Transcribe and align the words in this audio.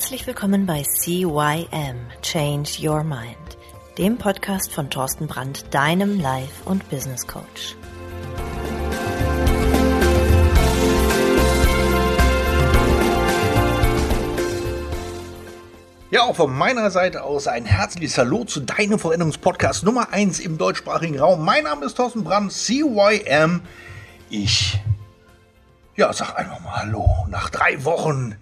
Herzlich 0.00 0.26
willkommen 0.26 0.64
bei 0.64 0.82
CYM 0.82 2.06
Change 2.22 2.70
Your 2.80 3.04
Mind, 3.04 3.36
dem 3.98 4.16
Podcast 4.16 4.72
von 4.72 4.88
Thorsten 4.88 5.26
Brandt, 5.26 5.74
deinem 5.74 6.18
Life- 6.18 6.64
und 6.64 6.88
Business 6.88 7.26
Coach. 7.26 7.76
Ja, 16.10 16.22
auch 16.22 16.34
von 16.34 16.56
meiner 16.56 16.90
Seite 16.90 17.22
aus 17.22 17.46
ein 17.46 17.66
herzliches 17.66 18.16
Hallo 18.16 18.44
zu 18.44 18.60
deinem 18.60 18.98
Veränderungspodcast 18.98 19.84
Nummer 19.84 20.14
1 20.14 20.40
im 20.40 20.56
deutschsprachigen 20.56 21.20
Raum. 21.20 21.44
Mein 21.44 21.64
Name 21.64 21.84
ist 21.84 21.98
Thorsten 21.98 22.24
Brandt, 22.24 22.52
CYM. 22.52 23.60
Ich, 24.30 24.80
ja, 25.94 26.10
sag 26.14 26.38
einfach 26.38 26.60
mal 26.60 26.76
Hallo. 26.76 27.26
Nach 27.28 27.50
drei 27.50 27.84
Wochen 27.84 28.36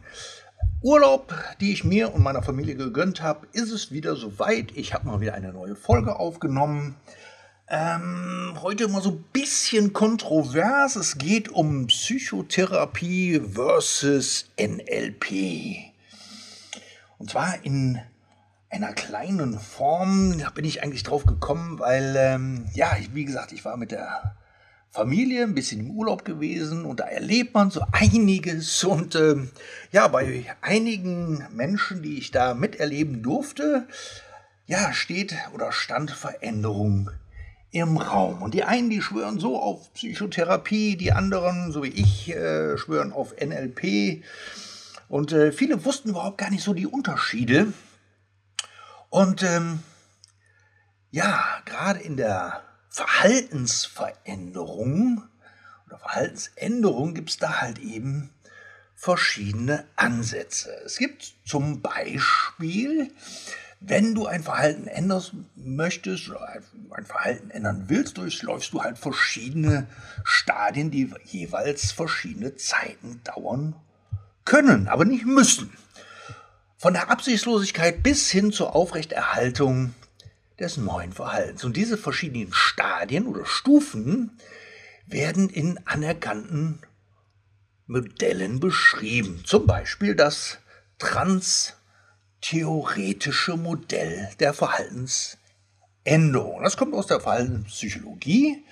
Urlaub, 0.81 1.35
die 1.61 1.73
ich 1.73 1.83
mir 1.83 2.15
und 2.15 2.23
meiner 2.23 2.43
Familie 2.43 2.77
gegönnt 2.77 3.21
habe, 3.21 3.49
ist 3.51 3.73
es 3.73 3.91
wieder 3.91 4.15
soweit. 4.15 4.71
Ich 4.77 4.95
habe 4.95 5.09
mal 5.09 5.21
wieder 5.21 5.35
eine 5.35 5.53
neue 5.53 5.75
Folge 5.75 6.17
aufgenommen. 6.17 6.95
Ähm, 7.69 8.57
heute 8.63 8.87
mal 8.87 9.03
so 9.03 9.11
ein 9.11 9.25
bisschen 9.33 9.93
kontrovers. 9.93 10.95
Es 10.95 11.19
geht 11.19 11.49
um 11.49 11.89
Psychotherapie 11.89 13.41
versus 13.41 14.51
NLP. 14.57 15.91
Und 17.19 17.31
zwar 17.31 17.65
in 17.65 18.01
einer 18.71 18.93
kleinen 18.93 19.59
Form. 19.59 20.39
Da 20.39 20.51
bin 20.51 20.65
ich 20.65 20.85
eigentlich 20.85 21.03
drauf 21.03 21.27
gekommen, 21.27 21.81
weil, 21.81 22.15
ähm, 22.17 22.67
ja, 22.73 22.97
wie 23.13 23.25
gesagt, 23.25 23.51
ich 23.51 23.65
war 23.65 23.77
mit 23.77 23.91
der 23.91 24.37
Familie, 24.91 25.45
ein 25.45 25.55
bisschen 25.55 25.81
im 25.81 25.91
Urlaub 25.91 26.25
gewesen 26.25 26.85
und 26.85 27.01
da 27.01 27.05
erlebt 27.05 27.55
man 27.55 27.71
so 27.71 27.83
einiges 27.93 28.83
und 28.85 29.15
äh, 29.15 29.37
ja, 29.93 30.09
bei 30.09 30.57
einigen 30.61 31.47
Menschen, 31.53 32.03
die 32.03 32.19
ich 32.19 32.31
da 32.31 32.55
miterleben 32.55 33.23
durfte, 33.23 33.87
ja, 34.67 34.93
steht 34.93 35.35
oder 35.55 35.73
stand 35.73 36.11
Veränderung 36.11 37.11
im 37.71 37.97
Raum. 37.97 38.43
Und 38.43 38.55
die 38.55 38.65
einen, 38.65 38.91
die 38.91 39.03
schwören 39.03 39.39
so 39.39 39.61
auf 39.61 39.93
Psychotherapie, 39.95 40.97
die 40.97 41.13
anderen, 41.13 41.73
so 41.73 41.83
wie 41.83 41.89
ich, 41.89 42.31
äh, 42.35 42.77
schwören 42.79 43.13
auf 43.13 43.35
NLP. 43.39 44.23
Und 45.09 45.33
äh, 45.33 45.53
viele 45.53 45.85
wussten 45.85 46.11
überhaupt 46.11 46.39
gar 46.39 46.51
nicht 46.51 46.63
so 46.63 46.75
die 46.75 46.87
Unterschiede. 46.87 47.73
Und 49.11 49.43
ähm, 49.43 49.81
ja, 51.11 51.43
gerade 51.65 52.01
in 52.01 52.17
der 52.17 52.63
Verhaltensveränderung 52.89 55.23
oder 55.87 55.99
Verhaltensänderung 55.99 57.15
gibt 57.15 57.31
es 57.31 57.39
da 57.39 57.61
halt 57.61 57.79
eben 57.79 58.31
verschiedene 58.95 59.85
Ansätze. 59.95 60.71
Es 60.85 60.99
gibt 60.99 61.35
zum 61.47 61.83
Beispiel, 61.83 63.13
wenn 63.81 64.15
du 64.15 64.27
ein 64.27 64.43
Verhalten 64.43 64.89
ändern 64.89 65.47
möchtest 65.55 66.29
oder 66.29 66.61
ein 66.91 67.07
Verhalten 67.07 67.51
ändern 67.51 67.85
willst, 67.87 68.19
durchläufst 68.19 68.73
du 68.73 68.83
halt 68.83 68.99
verschiedene 68.99 69.87
Stadien, 70.25 70.91
die 70.91 71.13
jeweils 71.25 71.93
verschiedene 71.93 72.57
Zeiten 72.57 73.21
dauern 73.23 73.77
können, 74.45 74.89
aber 74.89 75.05
nicht 75.05 75.27
müssen. 75.27 75.73
Von 76.77 76.95
der 76.95 77.11
Absichtslosigkeit 77.11 78.03
bis 78.03 78.31
hin 78.31 78.51
zur 78.51 78.75
Aufrechterhaltung 78.75 79.95
des 80.59 80.77
neuen 80.77 81.13
Verhaltens. 81.13 81.65
Und 81.65 81.77
diese 81.77 81.97
verschiedenen 81.97 82.53
Stadien 82.53 83.27
oder 83.27 83.47
Stufen 83.47 84.39
werden 85.07 85.49
in 85.49 85.79
anerkannten 85.87 86.81
Modellen 87.87 88.59
beschrieben. 88.61 89.43
Zum 89.45 89.67
Beispiel 89.67 90.15
das 90.15 90.59
transtheoretische 90.99 93.57
Modell 93.57 94.29
der 94.41 94.53
Verhaltensänderung. 94.53 96.63
Das 96.63 96.77
kommt 96.77 96.93
aus 96.95 97.07
der 97.07 97.21
Verhaltenspsychologie. 97.21 98.63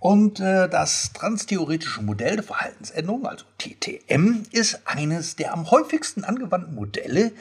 Und 0.00 0.38
äh, 0.38 0.68
das 0.68 1.12
transtheoretische 1.12 2.02
Modell 2.02 2.36
der 2.36 2.44
Verhaltensänderung, 2.44 3.26
also 3.26 3.44
TTM, 3.58 4.44
ist 4.52 4.80
eines 4.86 5.34
der 5.34 5.52
am 5.52 5.70
häufigsten 5.70 6.24
angewandten 6.24 6.74
Modelle 6.74 7.32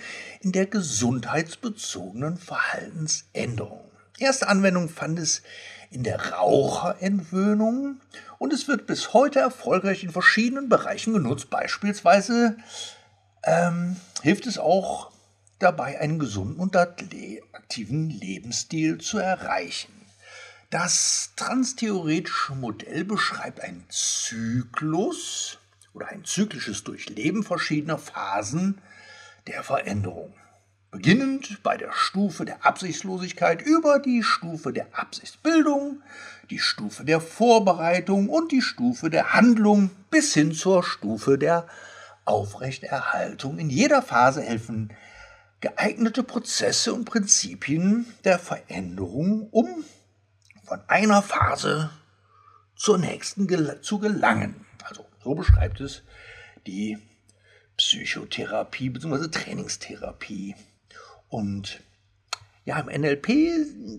in 0.42 0.52
der 0.52 0.66
gesundheitsbezogenen 0.66 2.38
Verhaltensänderung. 2.38 3.88
Erste 4.18 4.48
Anwendung 4.48 4.90
fand 4.90 5.20
es 5.20 5.44
in 5.92 6.04
der 6.04 6.34
Raucherentwöhnung 6.34 8.02
und 8.40 8.54
es 8.54 8.68
wird 8.68 8.88
bis 8.88 9.14
heute 9.14 9.40
erfolgreich 9.40 10.04
in 10.04 10.10
verschiedenen 10.10 10.68
Bereichen 10.68 11.14
genutzt. 11.14 11.52
Beispielsweise 11.52 12.58
ähm, 13.44 13.98
hilft 14.24 14.48
es 14.48 14.58
auch 14.58 15.12
dabei, 15.60 16.00
einen 16.00 16.18
gesunden 16.18 16.60
und 16.60 16.76
aktiven 16.76 18.10
Lebensstil 18.10 18.98
zu 18.98 19.20
erreichen. 19.20 19.97
Das 20.70 21.32
transtheoretische 21.38 22.54
Modell 22.54 23.06
beschreibt 23.06 23.62
einen 23.62 23.86
Zyklus 23.88 25.60
oder 25.94 26.10
ein 26.10 26.26
zyklisches 26.26 26.84
Durchleben 26.84 27.44
verschiedener 27.44 27.98
Phasen 27.98 28.82
der 29.48 29.64
Veränderung. 29.64 30.34
Beginnend 30.92 31.64
bei 31.64 31.78
der 31.78 31.94
Stufe 31.94 32.44
der 32.44 32.66
Absichtslosigkeit 32.66 33.62
über 33.62 34.00
die 34.00 34.24
Stufe 34.24 34.74
der 34.74 34.88
Absichtsbildung, 34.92 36.02
die 36.50 36.60
Stufe 36.60 37.06
der 37.06 37.22
Vorbereitung 37.22 38.28
und 38.28 38.52
die 38.52 38.62
Stufe 38.62 39.10
der 39.10 39.32
Handlung 39.34 39.90
bis 40.10 40.34
hin 40.34 40.52
zur 40.52 40.84
Stufe 40.84 41.38
der 41.38 41.66
Aufrechterhaltung. 42.26 43.58
In 43.58 43.70
jeder 43.70 44.02
Phase 44.02 44.42
helfen 44.42 44.92
geeignete 45.62 46.24
Prozesse 46.24 46.94
und 46.94 47.06
Prinzipien 47.06 48.06
der 48.26 48.38
Veränderung, 48.38 49.48
um 49.52 49.86
von 50.68 50.82
einer 50.88 51.22
Phase 51.22 51.90
zur 52.76 52.98
nächsten 52.98 53.48
gel 53.48 53.80
zu 53.82 54.00
gelangen. 54.00 54.66
Also 54.84 55.06
so 55.24 55.34
beschreibt 55.34 55.80
es 55.80 56.04
die 56.68 56.98
Psychotherapie 57.78 58.90
bzw. 58.90 59.30
Trainingstherapie. 59.30 60.56
Und 61.30 61.82
ja, 62.66 62.80
im 62.80 63.02
NLP 63.02 63.30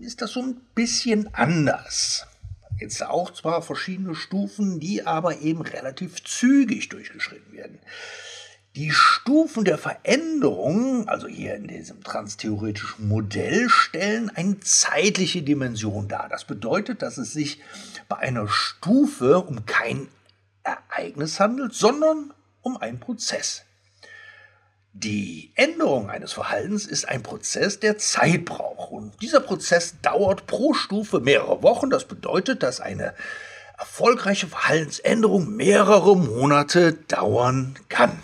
ist 0.01 0.21
das 0.21 0.31
so 0.31 0.41
ein 0.41 0.61
bisschen 0.75 1.33
anders. 1.33 2.27
Jetzt 2.79 3.03
auch 3.03 3.31
zwar 3.31 3.61
verschiedene 3.61 4.15
Stufen, 4.15 4.79
die 4.79 5.05
aber 5.05 5.39
eben 5.39 5.61
relativ 5.61 6.23
zügig 6.23 6.89
durchgeschritten 6.89 7.51
werden. 7.53 7.79
Die 8.75 8.91
Stufen 8.91 9.65
der 9.65 9.79
Veränderung, 9.79 11.09
also 11.09 11.27
hier 11.27 11.55
in 11.55 11.67
diesem 11.67 12.03
transtheoretischen 12.03 13.07
Modell, 13.07 13.67
stellen 13.67 14.29
eine 14.29 14.59
zeitliche 14.59 15.41
Dimension 15.41 16.07
dar. 16.07 16.29
Das 16.29 16.45
bedeutet, 16.45 17.01
dass 17.01 17.17
es 17.17 17.33
sich 17.33 17.61
bei 18.07 18.17
einer 18.17 18.47
Stufe 18.47 19.39
um 19.39 19.65
kein 19.65 20.07
Ereignis 20.61 21.39
handelt, 21.39 21.73
sondern 21.73 22.31
um 22.61 22.77
einen 22.77 22.99
Prozess. 22.99 23.63
Die 24.93 25.51
Änderung 25.55 26.11
eines 26.11 26.33
Verhaltens 26.33 26.85
ist 26.85 27.07
ein 27.07 27.23
Prozess, 27.23 27.79
der 27.79 27.97
Zeit 27.97 28.45
braucht. 28.45 28.91
Und 28.91 29.19
dieser 29.21 29.39
Prozess 29.39 29.95
dauert 30.01 30.45
pro 30.45 30.73
Stufe 30.73 31.19
mehrere 31.19 31.63
Wochen. 31.63 31.89
Das 31.89 32.05
bedeutet, 32.05 32.61
dass 32.61 32.81
eine 32.81 33.15
erfolgreiche 33.79 34.47
Verhaltensänderung 34.47 35.55
mehrere 35.55 36.15
Monate 36.15 36.93
dauern 36.93 37.75
kann. 37.87 38.19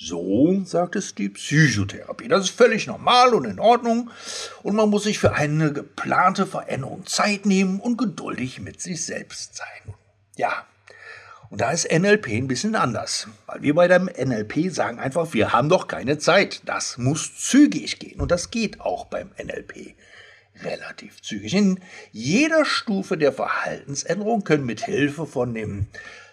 So 0.00 0.62
sagt 0.64 0.94
es 0.94 1.16
die 1.16 1.28
Psychotherapie. 1.28 2.28
Das 2.28 2.44
ist 2.44 2.56
völlig 2.56 2.86
normal 2.86 3.34
und 3.34 3.44
in 3.46 3.58
Ordnung 3.58 4.10
und 4.62 4.76
man 4.76 4.88
muss 4.90 5.02
sich 5.02 5.18
für 5.18 5.34
eine 5.34 5.72
geplante 5.72 6.46
Veränderung 6.46 7.04
Zeit 7.04 7.46
nehmen 7.46 7.80
und 7.80 7.96
geduldig 7.96 8.60
mit 8.60 8.80
sich 8.80 9.04
selbst 9.04 9.56
sein. 9.56 9.94
Ja, 10.36 10.68
und 11.50 11.60
da 11.60 11.72
ist 11.72 11.90
NLP 11.90 12.28
ein 12.28 12.46
bisschen 12.46 12.76
anders, 12.76 13.26
weil 13.46 13.62
wir 13.62 13.74
bei 13.74 13.88
dem 13.88 14.04
NLP 14.04 14.72
sagen 14.72 15.00
einfach, 15.00 15.34
wir 15.34 15.52
haben 15.52 15.68
doch 15.68 15.88
keine 15.88 16.18
Zeit. 16.18 16.62
Das 16.64 16.96
muss 16.96 17.36
zügig 17.36 17.98
gehen 17.98 18.20
und 18.20 18.30
das 18.30 18.52
geht 18.52 18.80
auch 18.80 19.06
beim 19.06 19.32
NLP 19.36 19.96
relativ 20.62 21.22
zügig. 21.22 21.54
In 21.54 21.80
jeder 22.12 22.64
Stufe 22.64 23.18
der 23.18 23.32
Verhaltensänderung 23.32 24.44
können 24.44 24.64
mit 24.64 24.84
Hilfe 24.84 25.26
von 25.26 25.54
dem 25.54 25.88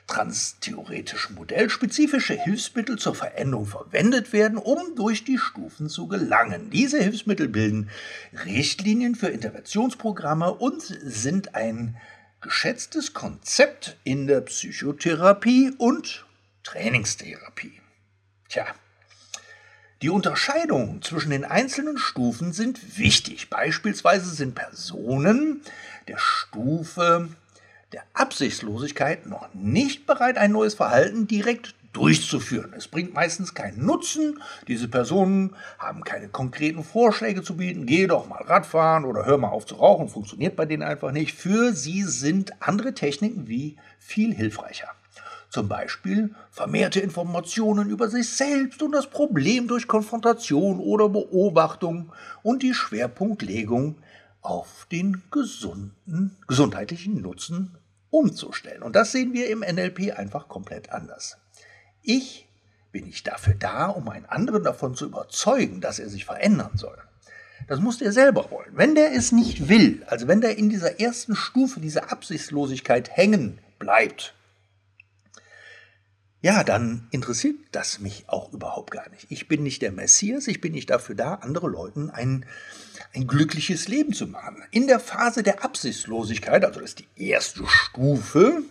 transtheoretischen 0.07 1.35
Modell 1.35 1.69
spezifische 1.69 2.35
Hilfsmittel 2.35 2.97
zur 2.97 3.15
Veränderung 3.15 3.65
verwendet 3.65 4.33
werden, 4.33 4.57
um 4.57 4.95
durch 4.95 5.23
die 5.23 5.37
Stufen 5.37 5.89
zu 5.89 6.07
gelangen. 6.07 6.69
Diese 6.69 7.01
Hilfsmittel 7.01 7.47
bilden 7.47 7.89
Richtlinien 8.45 9.15
für 9.15 9.27
Interventionsprogramme 9.27 10.53
und 10.53 10.81
sind 10.81 11.55
ein 11.55 11.97
geschätztes 12.41 13.13
Konzept 13.13 13.97
in 14.03 14.27
der 14.27 14.41
Psychotherapie 14.41 15.73
und 15.77 16.25
Trainingstherapie. 16.63 17.81
Tja, 18.49 18.67
die 20.01 20.09
Unterscheidungen 20.09 21.01
zwischen 21.01 21.31
den 21.31 21.45
einzelnen 21.45 21.97
Stufen 21.97 22.53
sind 22.53 22.99
wichtig. 22.99 23.49
Beispielsweise 23.49 24.29
sind 24.29 24.53
Personen 24.53 25.61
der 26.07 26.19
Stufe 26.19 27.29
der 27.95 28.03
Absichtslosigkeit 28.13 29.25
noch 29.25 29.47
nicht 29.53 30.05
bereit, 30.05 30.37
ein 30.37 30.51
neues 30.51 30.73
Verhalten 30.73 31.27
direkt 31.27 31.75
durchzuführen. 31.93 32.73
Es 32.75 32.89
bringt 32.89 33.13
meistens 33.13 33.53
keinen 33.53 33.85
Nutzen. 33.85 34.41
Diese 34.67 34.89
Personen 34.89 35.55
haben 35.79 36.03
keine 36.03 36.27
konkreten 36.27 36.83
Vorschläge 36.83 37.41
zu 37.41 37.55
bieten. 37.55 37.85
Geh 37.85 38.05
doch 38.07 38.27
mal 38.27 38.43
Radfahren 38.43 39.05
oder 39.05 39.25
hör 39.25 39.37
mal 39.37 39.47
auf 39.47 39.65
zu 39.65 39.75
rauchen. 39.75 40.09
Funktioniert 40.09 40.57
bei 40.57 40.65
denen 40.65 40.83
einfach 40.83 41.13
nicht. 41.13 41.35
Für 41.35 41.71
sie 41.71 42.03
sind 42.03 42.51
andere 42.59 42.93
Techniken 42.93 43.47
wie 43.47 43.77
viel 43.97 44.33
hilfreicher. 44.33 44.89
Zum 45.49 45.69
Beispiel 45.69 46.35
vermehrte 46.51 46.99
Informationen 46.99 47.89
über 47.89 48.09
sich 48.09 48.27
selbst 48.27 48.83
und 48.83 48.91
das 48.91 49.09
Problem 49.09 49.69
durch 49.69 49.87
Konfrontation 49.87 50.79
oder 50.79 51.07
Beobachtung 51.07 52.11
und 52.43 52.61
die 52.61 52.73
Schwerpunktlegung 52.73 53.95
auf 54.41 54.85
den 54.91 55.23
gesunden, 55.31 56.35
gesundheitlichen 56.45 57.21
Nutzen 57.21 57.77
umzustellen. 58.15 58.83
Und 58.83 58.95
das 58.95 59.11
sehen 59.11 59.33
wir 59.33 59.49
im 59.49 59.59
NLP 59.59 60.17
einfach 60.17 60.47
komplett 60.47 60.91
anders. 60.91 61.37
Ich 62.01 62.47
bin 62.91 63.05
nicht 63.05 63.27
dafür 63.27 63.55
da, 63.55 63.87
um 63.87 64.07
einen 64.09 64.25
anderen 64.25 64.63
davon 64.63 64.95
zu 64.95 65.05
überzeugen, 65.05 65.81
dass 65.81 65.99
er 65.99 66.09
sich 66.09 66.23
verändern 66.25 66.71
soll. 66.75 66.97
Das 67.67 67.79
muss 67.79 67.97
der 67.97 68.11
selber 68.11 68.51
wollen. 68.51 68.71
Wenn 68.73 68.95
der 68.95 69.13
es 69.13 69.31
nicht 69.31 69.69
will, 69.69 70.03
also 70.07 70.27
wenn 70.27 70.41
der 70.41 70.57
in 70.57 70.69
dieser 70.69 70.99
ersten 70.99 71.35
Stufe 71.35 71.79
dieser 71.79 72.11
Absichtslosigkeit 72.11 73.09
hängen 73.09 73.59
bleibt, 73.79 74.34
ja, 76.45 76.63
dann 76.63 77.07
interessiert 77.09 77.55
das 77.71 77.99
mich 77.99 78.25
auch 78.27 78.53
überhaupt 78.53 78.91
gar 78.91 79.09
nicht. 79.09 79.25
Ich 79.31 79.47
bin 79.47 79.63
nicht 79.63 79.81
der 79.81 79.91
Messias, 79.91 80.45
ich 80.45 80.61
bin 80.61 80.73
nicht 80.73 80.91
dafür 80.91 81.15
da, 81.15 81.33
andere 81.33 81.67
Leuten 81.67 82.11
ein, 82.11 82.45
ein 83.15 83.25
glückliches 83.25 83.87
Leben 83.87 84.13
zu 84.13 84.27
machen. 84.27 84.61
In 84.69 84.85
der 84.85 84.99
Phase 84.99 85.41
der 85.41 85.65
Absichtslosigkeit, 85.65 86.63
also 86.63 86.81
das 86.81 86.91
ist 86.91 86.99
die 86.99 87.25
erste 87.27 87.65
Stufe, 87.65 88.61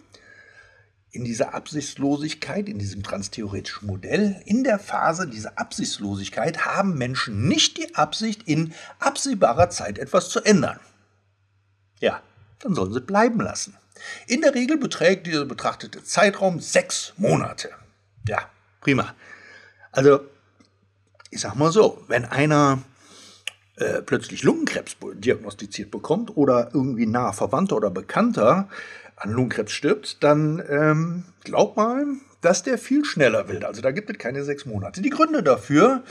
in 1.10 1.24
dieser 1.24 1.52
Absichtslosigkeit, 1.52 2.68
in 2.68 2.78
diesem 2.78 3.02
transtheoretischen 3.02 3.88
Modell, 3.88 4.40
in 4.44 4.62
der 4.62 4.78
Phase 4.78 5.26
dieser 5.26 5.58
Absichtslosigkeit 5.58 6.64
haben 6.64 6.96
Menschen 6.96 7.48
nicht 7.48 7.76
die 7.78 7.96
Absicht, 7.96 8.44
in 8.44 8.72
absehbarer 9.00 9.70
Zeit 9.70 9.98
etwas 9.98 10.28
zu 10.28 10.40
ändern. 10.42 10.78
Ja, 11.98 12.22
dann 12.60 12.76
sollen 12.76 12.92
sie 12.92 13.00
bleiben 13.00 13.40
lassen. 13.40 13.76
In 14.26 14.40
der 14.40 14.54
Regel 14.54 14.76
beträgt 14.76 15.26
dieser 15.26 15.44
betrachtete 15.44 16.02
Zeitraum 16.02 16.60
sechs 16.60 17.12
Monate. 17.16 17.70
Ja, 18.28 18.48
prima. 18.80 19.14
Also, 19.92 20.20
ich 21.30 21.40
sag 21.40 21.54
mal 21.54 21.72
so, 21.72 22.02
wenn 22.08 22.24
einer 22.24 22.82
äh, 23.76 24.02
plötzlich 24.02 24.42
Lungenkrebs 24.42 24.96
diagnostiziert 25.14 25.90
bekommt 25.90 26.36
oder 26.36 26.70
irgendwie 26.72 27.06
nahe 27.06 27.32
Verwandter 27.32 27.76
oder 27.76 27.90
Bekannter 27.90 28.68
an 29.16 29.30
Lungenkrebs 29.30 29.72
stirbt, 29.72 30.22
dann 30.22 30.62
ähm, 30.68 31.24
glaubt 31.42 31.76
mal, 31.76 32.06
dass 32.40 32.62
der 32.62 32.78
viel 32.78 33.04
schneller 33.04 33.48
will. 33.48 33.64
Also 33.64 33.80
da 33.80 33.90
gibt 33.90 34.10
es 34.10 34.18
keine 34.18 34.44
sechs 34.44 34.66
Monate. 34.66 35.00
Die 35.00 35.10
Gründe 35.10 35.42
dafür 35.42 36.02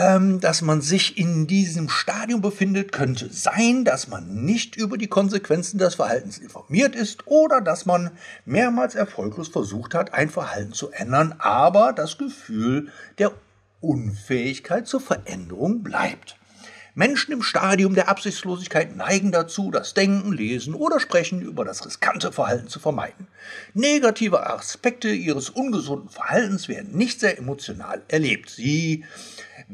ähm, 0.00 0.40
dass 0.40 0.62
man 0.62 0.80
sich 0.80 1.18
in 1.18 1.46
diesem 1.46 1.90
Stadium 1.90 2.40
befindet, 2.40 2.90
könnte 2.90 3.28
sein, 3.30 3.84
dass 3.84 4.08
man 4.08 4.46
nicht 4.46 4.74
über 4.76 4.96
die 4.96 5.08
Konsequenzen 5.08 5.76
des 5.76 5.96
Verhaltens 5.96 6.38
informiert 6.38 6.94
ist 6.94 7.26
oder 7.26 7.60
dass 7.60 7.84
man 7.84 8.10
mehrmals 8.46 8.94
erfolglos 8.94 9.48
versucht 9.48 9.94
hat, 9.94 10.14
ein 10.14 10.30
Verhalten 10.30 10.72
zu 10.72 10.90
ändern, 10.90 11.34
aber 11.38 11.92
das 11.92 12.16
Gefühl 12.16 12.88
der 13.18 13.32
Unfähigkeit 13.82 14.88
zur 14.88 15.00
Veränderung 15.00 15.82
bleibt. 15.82 16.36
Menschen 16.94 17.32
im 17.32 17.42
Stadium 17.42 17.94
der 17.94 18.08
Absichtslosigkeit 18.08 18.96
neigen 18.96 19.32
dazu, 19.32 19.70
das 19.70 19.94
Denken, 19.94 20.32
Lesen 20.32 20.74
oder 20.74 20.98
Sprechen 20.98 21.40
über 21.40 21.64
das 21.64 21.84
riskante 21.84 22.32
Verhalten 22.32 22.68
zu 22.68 22.80
vermeiden. 22.80 23.28
Negative 23.74 24.46
Aspekte 24.46 25.10
ihres 25.10 25.50
ungesunden 25.50 26.08
Verhaltens 26.08 26.68
werden 26.68 26.96
nicht 26.96 27.20
sehr 27.20 27.38
emotional 27.38 28.02
erlebt. 28.08 28.50
Sie 28.50 29.04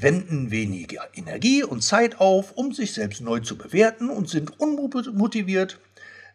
wenden 0.01 0.51
weniger 0.51 1.09
Energie 1.15 1.65
und 1.65 1.83
Zeit 1.83 2.21
auf, 2.21 2.53
um 2.53 2.73
sich 2.73 2.93
selbst 2.93 3.21
neu 3.21 3.41
zu 3.41 3.57
bewerten 3.57 4.11
und 4.11 4.29
sind 4.29 4.61
unmotiviert, 4.61 5.81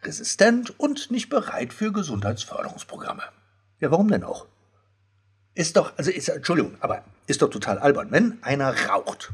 resistent 0.04 0.80
und 0.80 1.12
nicht 1.12 1.30
bereit 1.30 1.72
für 1.72 1.92
Gesundheitsförderungsprogramme. 1.92 3.24
Ja, 3.80 3.92
warum 3.92 4.10
denn 4.10 4.24
auch? 4.24 4.48
Ist 5.54 5.78
doch, 5.78 5.94
also 5.98 6.12
ist, 6.12 6.30
Entschuldigung, 6.30 6.76
aber 6.80 7.04
ist 7.28 7.42
doch 7.42 7.50
total 7.50 7.78
albern. 7.78 8.08
Wenn 8.10 8.42
einer 8.42 8.74
raucht, 8.88 9.32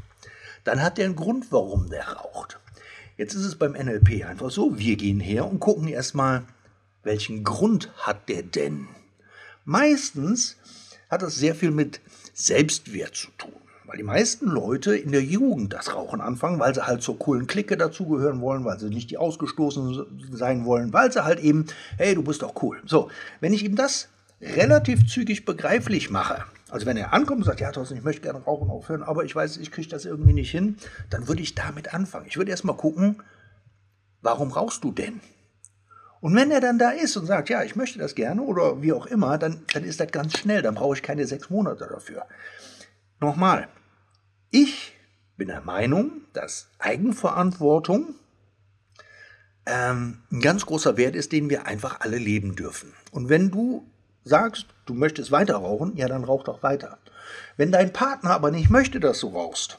dann 0.64 0.82
hat 0.82 0.98
der 0.98 1.06
einen 1.06 1.16
Grund, 1.16 1.50
warum 1.50 1.88
der 1.88 2.08
raucht. 2.08 2.58
Jetzt 3.16 3.34
ist 3.34 3.44
es 3.44 3.56
beim 3.56 3.72
NLP 3.72 4.24
einfach 4.26 4.50
so, 4.50 4.78
wir 4.78 4.96
gehen 4.96 5.20
her 5.20 5.46
und 5.46 5.60
gucken 5.60 5.88
erstmal, 5.88 6.44
welchen 7.02 7.44
Grund 7.44 7.90
hat 7.96 8.28
der 8.28 8.42
denn? 8.42 8.88
Meistens 9.64 10.56
hat 11.08 11.22
das 11.22 11.36
sehr 11.36 11.54
viel 11.54 11.70
mit 11.70 12.00
Selbstwert 12.34 13.14
zu 13.16 13.30
tun. 13.38 13.67
Weil 13.88 13.96
die 13.96 14.02
meisten 14.02 14.48
Leute 14.48 14.94
in 14.94 15.12
der 15.12 15.22
Jugend 15.22 15.72
das 15.72 15.94
Rauchen 15.94 16.20
anfangen, 16.20 16.60
weil 16.60 16.74
sie 16.74 16.86
halt 16.86 17.00
zur 17.00 17.18
coolen 17.18 17.46
Clique 17.46 17.74
dazugehören 17.74 18.42
wollen, 18.42 18.66
weil 18.66 18.78
sie 18.78 18.90
nicht 18.90 19.10
die 19.10 19.16
Ausgestoßenen 19.16 20.28
sein 20.30 20.66
wollen, 20.66 20.92
weil 20.92 21.10
sie 21.10 21.24
halt 21.24 21.40
eben, 21.40 21.64
hey, 21.96 22.14
du 22.14 22.22
bist 22.22 22.42
doch 22.42 22.62
cool. 22.62 22.82
So, 22.84 23.10
wenn 23.40 23.54
ich 23.54 23.64
ihm 23.64 23.76
das 23.76 24.10
relativ 24.42 25.06
zügig 25.06 25.46
begreiflich 25.46 26.10
mache, 26.10 26.44
also 26.68 26.84
wenn 26.84 26.98
er 26.98 27.14
ankommt 27.14 27.38
und 27.38 27.44
sagt, 27.44 27.60
ja, 27.60 27.72
Thorsten, 27.72 27.96
ich 27.96 28.04
möchte 28.04 28.20
gerne 28.20 28.40
rauchen 28.40 28.68
aufhören, 28.68 29.02
aber 29.02 29.24
ich 29.24 29.34
weiß, 29.34 29.56
ich 29.56 29.70
kriege 29.70 29.88
das 29.88 30.04
irgendwie 30.04 30.34
nicht 30.34 30.50
hin, 30.50 30.76
dann 31.08 31.26
würde 31.26 31.40
ich 31.40 31.54
damit 31.54 31.94
anfangen. 31.94 32.26
Ich 32.28 32.36
würde 32.36 32.50
erstmal 32.50 32.76
gucken, 32.76 33.22
warum 34.20 34.52
rauchst 34.52 34.84
du 34.84 34.92
denn? 34.92 35.22
Und 36.20 36.34
wenn 36.34 36.50
er 36.50 36.60
dann 36.60 36.78
da 36.78 36.90
ist 36.90 37.16
und 37.16 37.24
sagt, 37.24 37.48
ja, 37.48 37.62
ich 37.62 37.74
möchte 37.74 37.98
das 37.98 38.14
gerne 38.14 38.42
oder 38.42 38.82
wie 38.82 38.92
auch 38.92 39.06
immer, 39.06 39.38
dann, 39.38 39.62
dann 39.72 39.84
ist 39.84 39.98
das 39.98 40.12
ganz 40.12 40.36
schnell, 40.36 40.60
dann 40.60 40.74
brauche 40.74 40.94
ich 40.94 41.02
keine 41.02 41.26
sechs 41.26 41.48
Monate 41.48 41.88
dafür. 41.90 42.26
Nochmal, 43.18 43.68
ich 44.50 44.92
bin 45.36 45.48
der 45.48 45.60
Meinung, 45.60 46.22
dass 46.32 46.68
Eigenverantwortung 46.78 48.14
ähm, 49.66 50.22
ein 50.30 50.40
ganz 50.40 50.66
großer 50.66 50.96
Wert 50.96 51.14
ist, 51.14 51.32
den 51.32 51.50
wir 51.50 51.66
einfach 51.66 52.00
alle 52.00 52.18
leben 52.18 52.56
dürfen. 52.56 52.92
Und 53.12 53.28
wenn 53.28 53.50
du 53.50 53.86
sagst, 54.24 54.66
du 54.86 54.94
möchtest 54.94 55.30
weiter 55.30 55.56
rauchen, 55.56 55.96
ja, 55.96 56.08
dann 56.08 56.24
rauch 56.24 56.44
doch 56.44 56.62
weiter. 56.62 56.98
Wenn 57.56 57.72
dein 57.72 57.92
Partner 57.92 58.30
aber 58.30 58.50
nicht 58.50 58.70
möchte, 58.70 59.00
dass 59.00 59.20
du 59.20 59.28
rauchst, 59.28 59.78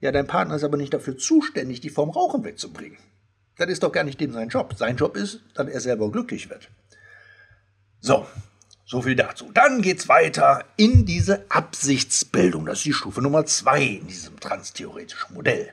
ja, 0.00 0.12
dein 0.12 0.26
Partner 0.26 0.56
ist 0.56 0.64
aber 0.64 0.76
nicht 0.76 0.92
dafür 0.92 1.16
zuständig, 1.16 1.80
die 1.80 1.90
vom 1.90 2.10
Rauchen 2.10 2.44
wegzubringen. 2.44 2.98
Das 3.56 3.68
ist 3.68 3.82
doch 3.82 3.92
gar 3.92 4.04
nicht 4.04 4.20
dem 4.20 4.32
sein 4.32 4.48
Job. 4.48 4.74
Sein 4.76 4.96
Job 4.96 5.16
ist, 5.16 5.40
dass 5.54 5.68
er 5.68 5.80
selber 5.80 6.10
glücklich 6.10 6.50
wird. 6.50 6.70
So, 8.00 8.26
so 8.86 9.02
viel 9.02 9.16
dazu. 9.16 9.50
Dann 9.52 9.82
geht's 9.82 10.08
weiter 10.08 10.64
in 10.76 11.04
diese 11.04 11.44
Absichtsbildung. 11.50 12.66
Das 12.66 12.78
ist 12.78 12.84
die 12.84 12.92
Stufe 12.92 13.20
Nummer 13.20 13.44
zwei 13.44 13.82
in 13.82 14.06
diesem 14.06 14.38
transtheoretischen 14.38 15.34
Modell. 15.34 15.72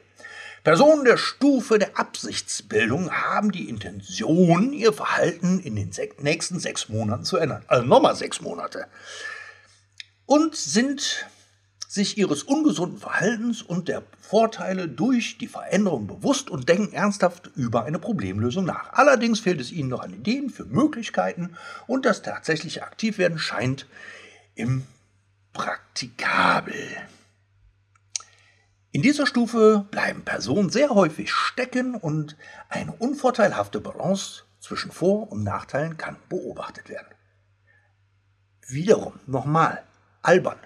Personen 0.63 1.05
der 1.05 1.17
Stufe 1.17 1.77
der 1.77 1.99
Absichtsbildung 1.99 3.11
haben 3.11 3.51
die 3.51 3.69
Intention, 3.69 4.73
ihr 4.73 4.93
Verhalten 4.93 5.59
in 5.59 5.75
den 5.75 5.91
nächsten 6.19 6.59
sechs 6.59 6.89
Monaten 6.89 7.25
zu 7.25 7.37
ändern. 7.37 7.63
Also 7.67 7.85
nochmal 7.85 8.15
sechs 8.15 8.41
Monate. 8.41 8.87
Und 10.25 10.55
sind 10.55 11.27
sich 11.93 12.17
ihres 12.17 12.41
ungesunden 12.41 12.97
Verhaltens 12.97 13.61
und 13.61 13.87
der 13.87 14.01
Vorteile 14.19 14.87
durch 14.87 15.37
die 15.37 15.47
Veränderung 15.47 16.07
bewusst 16.07 16.49
und 16.49 16.67
denken 16.67 16.91
ernsthaft 16.91 17.51
über 17.55 17.85
eine 17.85 17.99
Problemlösung 17.99 18.65
nach. 18.65 18.93
Allerdings 18.93 19.41
fehlt 19.41 19.61
es 19.61 19.71
ihnen 19.71 19.89
noch 19.89 20.01
an 20.01 20.11
Ideen 20.11 20.49
für 20.49 20.65
Möglichkeiten 20.65 21.55
und 21.85 22.07
das 22.07 22.23
tatsächliche 22.23 22.81
Aktivwerden 22.81 23.37
scheint 23.37 23.85
im 24.55 24.87
Praktikabel. 25.53 26.73
In 28.91 29.03
dieser 29.03 29.27
Stufe 29.27 29.85
bleiben 29.91 30.23
Personen 30.23 30.71
sehr 30.71 30.89
häufig 30.89 31.31
stecken 31.31 31.93
und 31.93 32.35
eine 32.69 32.93
unvorteilhafte 32.93 33.79
Balance 33.79 34.45
zwischen 34.59 34.91
Vor- 34.91 35.31
und 35.31 35.43
Nachteilen 35.43 35.97
kann 35.97 36.15
beobachtet 36.27 36.89
werden. 36.89 37.13
Wiederum, 38.65 39.19
nochmal, 39.27 39.83
albern. 40.23 40.57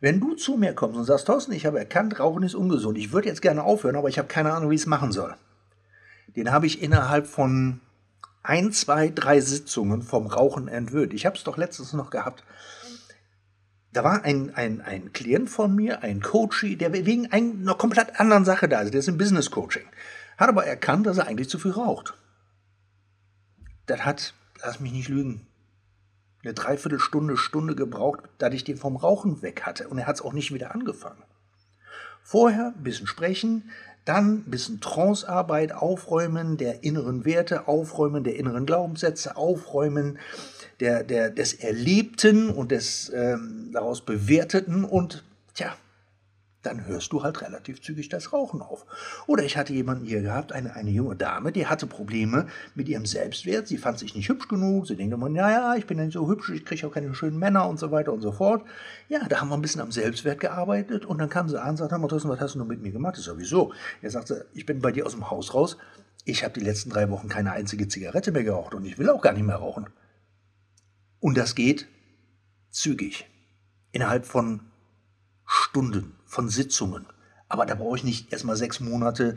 Wenn 0.00 0.20
du 0.20 0.34
zu 0.34 0.56
mir 0.56 0.74
kommst 0.74 0.98
und 0.98 1.04
sagst, 1.04 1.26
Thorsten, 1.26 1.52
ich 1.52 1.64
habe 1.66 1.78
erkannt, 1.78 2.18
Rauchen 2.20 2.42
ist 2.42 2.54
ungesund, 2.54 2.98
ich 2.98 3.12
würde 3.12 3.28
jetzt 3.28 3.42
gerne 3.42 3.62
aufhören, 3.62 3.96
aber 3.96 4.08
ich 4.08 4.18
habe 4.18 4.28
keine 4.28 4.52
Ahnung, 4.52 4.70
wie 4.70 4.74
ich 4.74 4.82
es 4.82 4.86
machen 4.86 5.12
soll. 5.12 5.34
Den 6.34 6.52
habe 6.52 6.66
ich 6.66 6.82
innerhalb 6.82 7.26
von 7.26 7.80
ein, 8.42 8.72
zwei, 8.72 9.08
drei 9.08 9.40
Sitzungen 9.40 10.02
vom 10.02 10.26
Rauchen 10.26 10.68
entwöhnt. 10.68 11.14
Ich 11.14 11.26
habe 11.26 11.36
es 11.36 11.44
doch 11.44 11.56
letztens 11.56 11.94
noch 11.94 12.10
gehabt. 12.10 12.44
Da 13.92 14.04
war 14.04 14.24
ein, 14.24 14.54
ein, 14.54 14.82
ein 14.82 15.12
Klient 15.14 15.48
von 15.48 15.74
mir, 15.74 16.02
ein 16.02 16.20
Coachie, 16.20 16.76
der 16.76 16.92
wegen 16.92 17.32
einer 17.32 17.74
komplett 17.74 18.20
anderen 18.20 18.44
Sache 18.44 18.68
da 18.68 18.80
ist. 18.80 18.92
Der 18.92 19.00
ist 19.00 19.08
im 19.08 19.16
Business 19.16 19.50
Coaching. 19.50 19.86
Hat 20.36 20.50
aber 20.50 20.66
erkannt, 20.66 21.06
dass 21.06 21.18
er 21.18 21.26
eigentlich 21.26 21.48
zu 21.48 21.58
viel 21.58 21.70
raucht. 21.70 22.14
Das 23.86 24.04
hat, 24.04 24.34
lass 24.62 24.80
mich 24.80 24.92
nicht 24.92 25.08
lügen, 25.08 25.46
eine 26.46 26.54
Dreiviertelstunde, 26.54 27.36
Stunde 27.36 27.74
gebraucht, 27.74 28.20
da 28.38 28.50
ich 28.50 28.64
den 28.64 28.76
vom 28.76 28.96
Rauchen 28.96 29.42
weg 29.42 29.62
hatte. 29.62 29.88
Und 29.88 29.98
er 29.98 30.06
hat 30.06 30.16
es 30.16 30.22
auch 30.22 30.32
nicht 30.32 30.54
wieder 30.54 30.74
angefangen. 30.74 31.22
Vorher 32.22 32.72
ein 32.76 32.82
bisschen 32.82 33.06
sprechen, 33.06 33.70
dann 34.04 34.38
ein 34.38 34.50
bisschen 34.50 34.80
Trancearbeit, 34.80 35.72
aufräumen 35.72 36.56
der 36.56 36.84
inneren 36.84 37.24
Werte, 37.24 37.66
aufräumen 37.66 38.22
der 38.22 38.36
inneren 38.36 38.64
Glaubenssätze, 38.64 39.36
aufräumen 39.36 40.18
der, 40.80 41.02
der, 41.02 41.30
des 41.30 41.54
Erlebten 41.54 42.50
und 42.50 42.70
des 42.70 43.10
ähm, 43.12 43.70
daraus 43.72 44.02
Bewerteten 44.02 44.84
und 44.84 45.24
tja, 45.54 45.76
dann 46.66 46.86
hörst 46.86 47.12
du 47.12 47.22
halt 47.22 47.40
relativ 47.42 47.80
zügig 47.80 48.08
das 48.08 48.32
Rauchen 48.32 48.60
auf. 48.60 48.84
Oder 49.26 49.44
ich 49.44 49.56
hatte 49.56 49.72
jemanden 49.72 50.04
hier 50.04 50.20
gehabt, 50.20 50.52
eine, 50.52 50.74
eine 50.74 50.90
junge 50.90 51.16
Dame, 51.16 51.52
die 51.52 51.66
hatte 51.66 51.86
Probleme 51.86 52.46
mit 52.74 52.88
ihrem 52.88 53.06
Selbstwert. 53.06 53.68
Sie 53.68 53.78
fand 53.78 53.98
sich 53.98 54.14
nicht 54.14 54.28
hübsch 54.28 54.48
genug. 54.48 54.86
Sie 54.86 54.96
denkt 54.96 55.14
immer, 55.14 55.28
naja, 55.28 55.76
ich 55.76 55.86
bin 55.86 55.98
nicht 55.98 56.12
so 56.12 56.28
hübsch, 56.28 56.50
ich 56.50 56.64
kriege 56.64 56.86
auch 56.86 56.92
keine 56.92 57.14
schönen 57.14 57.38
Männer 57.38 57.68
und 57.68 57.78
so 57.78 57.90
weiter 57.90 58.12
und 58.12 58.20
so 58.20 58.32
fort. 58.32 58.64
Ja, 59.08 59.26
da 59.28 59.40
haben 59.40 59.48
wir 59.48 59.54
ein 59.54 59.62
bisschen 59.62 59.80
am 59.80 59.92
Selbstwert 59.92 60.40
gearbeitet 60.40 61.06
und 61.06 61.18
dann 61.18 61.28
kam 61.28 61.48
sie 61.48 61.60
an 61.60 61.70
und 61.70 61.76
sagte, 61.76 61.96
was 62.00 62.40
hast 62.40 62.54
du 62.54 62.64
mit 62.64 62.82
mir 62.82 62.92
gemacht? 62.92 63.16
Ich 63.18 63.24
sage? 63.24 63.42
Er 64.02 64.10
sagte, 64.10 64.46
ich 64.52 64.66
bin 64.66 64.80
bei 64.80 64.92
dir 64.92 65.06
aus 65.06 65.12
dem 65.12 65.30
Haus 65.30 65.54
raus. 65.54 65.76
Ich 66.24 66.42
habe 66.42 66.54
die 66.58 66.64
letzten 66.64 66.90
drei 66.90 67.08
Wochen 67.10 67.28
keine 67.28 67.52
einzige 67.52 67.86
Zigarette 67.86 68.32
mehr 68.32 68.42
geraucht 68.42 68.74
und 68.74 68.84
ich 68.84 68.98
will 68.98 69.08
auch 69.08 69.22
gar 69.22 69.32
nicht 69.32 69.46
mehr 69.46 69.56
rauchen. 69.56 69.86
Und 71.20 71.38
das 71.38 71.54
geht 71.54 71.86
zügig. 72.70 73.28
Innerhalb 73.92 74.26
von 74.26 74.60
Stunden 75.46 76.16
von 76.26 76.48
Sitzungen. 76.48 77.06
Aber 77.48 77.66
da 77.66 77.74
brauche 77.74 77.96
ich 77.96 78.04
nicht 78.04 78.32
erstmal 78.32 78.56
sechs 78.56 78.80
Monate, 78.80 79.36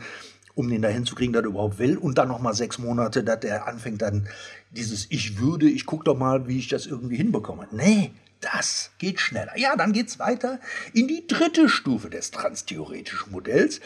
um 0.56 0.68
den 0.70 0.82
dahin 0.82 1.06
zu 1.06 1.16
kriegen, 1.16 1.32
dass 1.32 1.44
er 1.44 1.50
überhaupt 1.50 1.80
will. 1.80 1.98
Und 1.98 2.18
dann 2.18 2.28
nochmal 2.28 2.54
sechs 2.54 2.80
Monate, 2.80 3.24
dass 3.24 3.40
der 3.40 3.68
anfängt 3.68 4.02
dann 4.02 4.28
dieses 4.72 5.08
Ich 5.10 5.38
würde, 5.38 5.70
ich 5.70 5.86
gucke 5.86 6.04
doch 6.04 6.18
mal, 6.18 6.48
wie 6.48 6.60
ich 6.60 6.68
das 6.68 6.86
irgendwie 6.86 7.18
hinbekomme. 7.18 7.68
Nee, 7.72 8.12
das 8.42 8.92
geht 8.98 9.20
schneller. 9.20 9.58
Ja, 9.58 9.76
dann 9.76 9.94
geht 9.94 10.08
es 10.08 10.20
weiter 10.20 10.60
in 10.94 11.08
die 11.08 11.28
dritte 11.28 11.70
Stufe 11.70 12.10
des 12.10 12.32
transtheoretischen 12.32 13.32
Modells, 13.32 13.80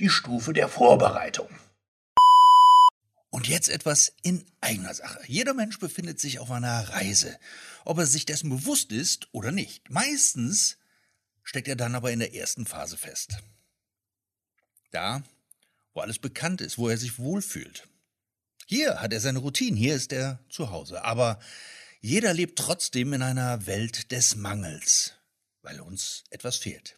die 0.00 0.08
Stufe 0.08 0.52
der 0.52 0.68
Vorbereitung. 0.68 1.48
Und 3.30 3.48
jetzt 3.48 3.70
etwas 3.70 4.12
in 4.22 4.44
eigener 4.60 4.92
Sache. 4.92 5.18
Jeder 5.26 5.54
Mensch 5.54 5.78
befindet 5.78 6.20
sich 6.20 6.38
auf 6.38 6.50
einer 6.50 6.90
Reise, 6.90 7.38
ob 7.86 7.98
er 7.98 8.06
sich 8.06 8.26
dessen 8.26 8.50
bewusst 8.50 8.92
ist 8.92 9.28
oder 9.32 9.52
nicht. 9.52 9.88
Meistens 9.88 10.76
steckt 11.42 11.68
er 11.68 11.76
dann 11.76 11.94
aber 11.94 12.12
in 12.12 12.18
der 12.18 12.34
ersten 12.34 12.66
Phase 12.66 12.96
fest. 12.96 13.38
Da, 14.90 15.22
wo 15.94 16.00
alles 16.00 16.18
bekannt 16.18 16.60
ist, 16.60 16.78
wo 16.78 16.88
er 16.88 16.98
sich 16.98 17.18
wohlfühlt. 17.18 17.88
Hier 18.66 19.00
hat 19.00 19.12
er 19.12 19.20
seine 19.20 19.40
Routine, 19.40 19.76
hier 19.76 19.94
ist 19.94 20.12
er 20.12 20.38
zu 20.48 20.70
Hause. 20.70 21.04
Aber 21.04 21.40
jeder 22.00 22.32
lebt 22.32 22.58
trotzdem 22.58 23.12
in 23.12 23.22
einer 23.22 23.66
Welt 23.66 24.12
des 24.12 24.36
Mangels, 24.36 25.14
weil 25.62 25.80
uns 25.80 26.24
etwas 26.30 26.56
fehlt. 26.56 26.96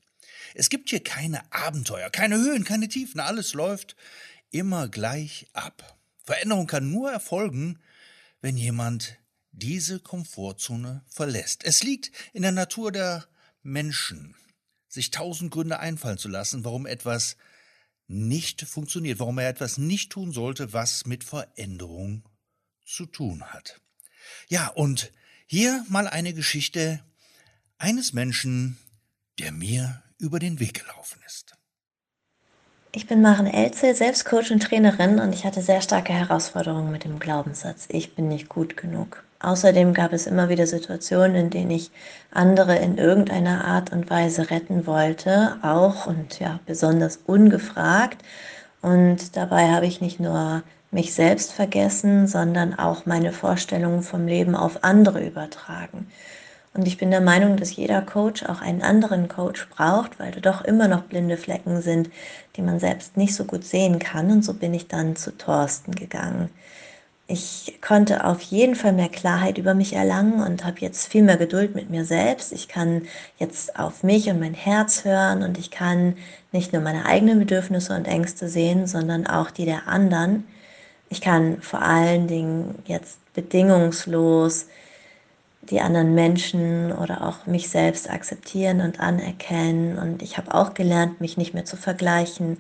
Es 0.54 0.68
gibt 0.68 0.90
hier 0.90 1.02
keine 1.02 1.52
Abenteuer, 1.52 2.10
keine 2.10 2.36
Höhen, 2.36 2.64
keine 2.64 2.88
Tiefen, 2.88 3.20
alles 3.20 3.54
läuft 3.54 3.96
immer 4.50 4.88
gleich 4.88 5.48
ab. 5.52 5.98
Veränderung 6.22 6.66
kann 6.66 6.90
nur 6.90 7.10
erfolgen, 7.10 7.80
wenn 8.40 8.56
jemand 8.56 9.18
diese 9.52 10.00
Komfortzone 10.00 11.04
verlässt. 11.08 11.64
Es 11.64 11.82
liegt 11.82 12.10
in 12.32 12.42
der 12.42 12.52
Natur 12.52 12.92
der 12.92 13.26
Menschen, 13.64 14.34
sich 14.88 15.10
tausend 15.10 15.50
Gründe 15.50 15.80
einfallen 15.80 16.18
zu 16.18 16.28
lassen, 16.28 16.64
warum 16.64 16.86
etwas 16.86 17.36
nicht 18.06 18.62
funktioniert, 18.62 19.18
warum 19.18 19.38
er 19.38 19.48
etwas 19.48 19.78
nicht 19.78 20.12
tun 20.12 20.32
sollte, 20.32 20.72
was 20.72 21.06
mit 21.06 21.24
Veränderung 21.24 22.22
zu 22.84 23.06
tun 23.06 23.42
hat. 23.44 23.80
Ja, 24.48 24.68
und 24.68 25.12
hier 25.46 25.84
mal 25.88 26.06
eine 26.06 26.34
Geschichte 26.34 27.02
eines 27.78 28.12
Menschen, 28.12 28.78
der 29.38 29.52
mir 29.52 30.02
über 30.18 30.38
den 30.38 30.60
Weg 30.60 30.74
gelaufen 30.74 31.20
ist. 31.26 31.54
Ich 32.92 33.08
bin 33.08 33.20
Maren 33.20 33.46
Elze, 33.46 33.94
selbst 33.94 34.24
Coach 34.24 34.52
und 34.52 34.62
Trainerin 34.62 35.18
und 35.18 35.32
ich 35.32 35.44
hatte 35.44 35.62
sehr 35.62 35.80
starke 35.80 36.12
Herausforderungen 36.12 36.92
mit 36.92 37.02
dem 37.02 37.18
Glaubenssatz, 37.18 37.86
ich 37.88 38.14
bin 38.14 38.28
nicht 38.28 38.48
gut 38.48 38.76
genug. 38.76 39.24
Außerdem 39.44 39.92
gab 39.92 40.14
es 40.14 40.26
immer 40.26 40.48
wieder 40.48 40.66
Situationen, 40.66 41.36
in 41.36 41.50
denen 41.50 41.70
ich 41.70 41.90
andere 42.30 42.76
in 42.76 42.96
irgendeiner 42.96 43.66
Art 43.66 43.92
und 43.92 44.08
Weise 44.08 44.50
retten 44.50 44.86
wollte, 44.86 45.56
auch 45.60 46.06
und 46.06 46.40
ja, 46.40 46.60
besonders 46.64 47.18
ungefragt. 47.26 48.22
Und 48.80 49.36
dabei 49.36 49.68
habe 49.68 49.84
ich 49.84 50.00
nicht 50.00 50.18
nur 50.18 50.62
mich 50.90 51.12
selbst 51.12 51.52
vergessen, 51.52 52.26
sondern 52.26 52.78
auch 52.78 53.04
meine 53.04 53.32
Vorstellungen 53.32 54.02
vom 54.02 54.26
Leben 54.26 54.54
auf 54.54 54.82
andere 54.82 55.22
übertragen. 55.22 56.06
Und 56.72 56.88
ich 56.88 56.96
bin 56.96 57.10
der 57.10 57.20
Meinung, 57.20 57.58
dass 57.58 57.76
jeder 57.76 58.00
Coach 58.00 58.44
auch 58.44 58.62
einen 58.62 58.82
anderen 58.82 59.28
Coach 59.28 59.68
braucht, 59.68 60.18
weil 60.18 60.32
da 60.32 60.40
doch 60.40 60.64
immer 60.64 60.88
noch 60.88 61.02
blinde 61.02 61.36
Flecken 61.36 61.82
sind, 61.82 62.08
die 62.56 62.62
man 62.62 62.80
selbst 62.80 63.18
nicht 63.18 63.34
so 63.34 63.44
gut 63.44 63.64
sehen 63.64 63.98
kann. 63.98 64.30
Und 64.30 64.42
so 64.42 64.54
bin 64.54 64.72
ich 64.72 64.88
dann 64.88 65.16
zu 65.16 65.36
Thorsten 65.36 65.94
gegangen 65.94 66.48
ich 67.26 67.78
konnte 67.80 68.24
auf 68.24 68.42
jeden 68.42 68.74
Fall 68.74 68.92
mehr 68.92 69.08
Klarheit 69.08 69.56
über 69.56 69.72
mich 69.74 69.94
erlangen 69.94 70.42
und 70.42 70.64
habe 70.64 70.80
jetzt 70.80 71.06
viel 71.06 71.22
mehr 71.22 71.38
Geduld 71.38 71.74
mit 71.74 71.88
mir 71.88 72.04
selbst. 72.04 72.52
Ich 72.52 72.68
kann 72.68 73.02
jetzt 73.38 73.78
auf 73.78 74.02
mich 74.02 74.28
und 74.28 74.40
mein 74.40 74.52
Herz 74.54 75.04
hören 75.04 75.42
und 75.42 75.56
ich 75.58 75.70
kann 75.70 76.16
nicht 76.52 76.72
nur 76.72 76.82
meine 76.82 77.06
eigenen 77.06 77.38
Bedürfnisse 77.38 77.96
und 77.96 78.06
Ängste 78.06 78.48
sehen, 78.48 78.86
sondern 78.86 79.26
auch 79.26 79.50
die 79.50 79.64
der 79.64 79.88
anderen. 79.88 80.44
Ich 81.08 81.22
kann 81.22 81.62
vor 81.62 81.80
allen 81.80 82.26
Dingen 82.28 82.74
jetzt 82.86 83.18
bedingungslos 83.34 84.66
die 85.62 85.80
anderen 85.80 86.14
Menschen 86.14 86.92
oder 86.92 87.26
auch 87.26 87.46
mich 87.46 87.70
selbst 87.70 88.10
akzeptieren 88.10 88.82
und 88.82 89.00
anerkennen. 89.00 89.98
Und 89.98 90.22
ich 90.22 90.36
habe 90.36 90.52
auch 90.54 90.74
gelernt, 90.74 91.22
mich 91.22 91.38
nicht 91.38 91.54
mehr 91.54 91.64
zu 91.64 91.78
vergleichen 91.78 92.58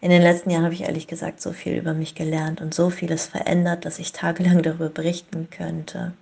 in 0.00 0.10
den 0.10 0.22
letzten 0.22 0.50
Jahren 0.50 0.64
habe 0.64 0.74
ich 0.74 0.82
ehrlich 0.82 1.06
gesagt 1.06 1.40
so 1.40 1.52
viel 1.52 1.74
über 1.76 1.92
mich 1.92 2.14
gelernt 2.14 2.60
und 2.60 2.74
so 2.74 2.90
vieles 2.90 3.26
verändert, 3.26 3.84
dass 3.84 3.98
ich 3.98 4.12
tagelang 4.12 4.62
darüber 4.62 4.88
berichten 4.88 5.48
könnte. 5.50 6.12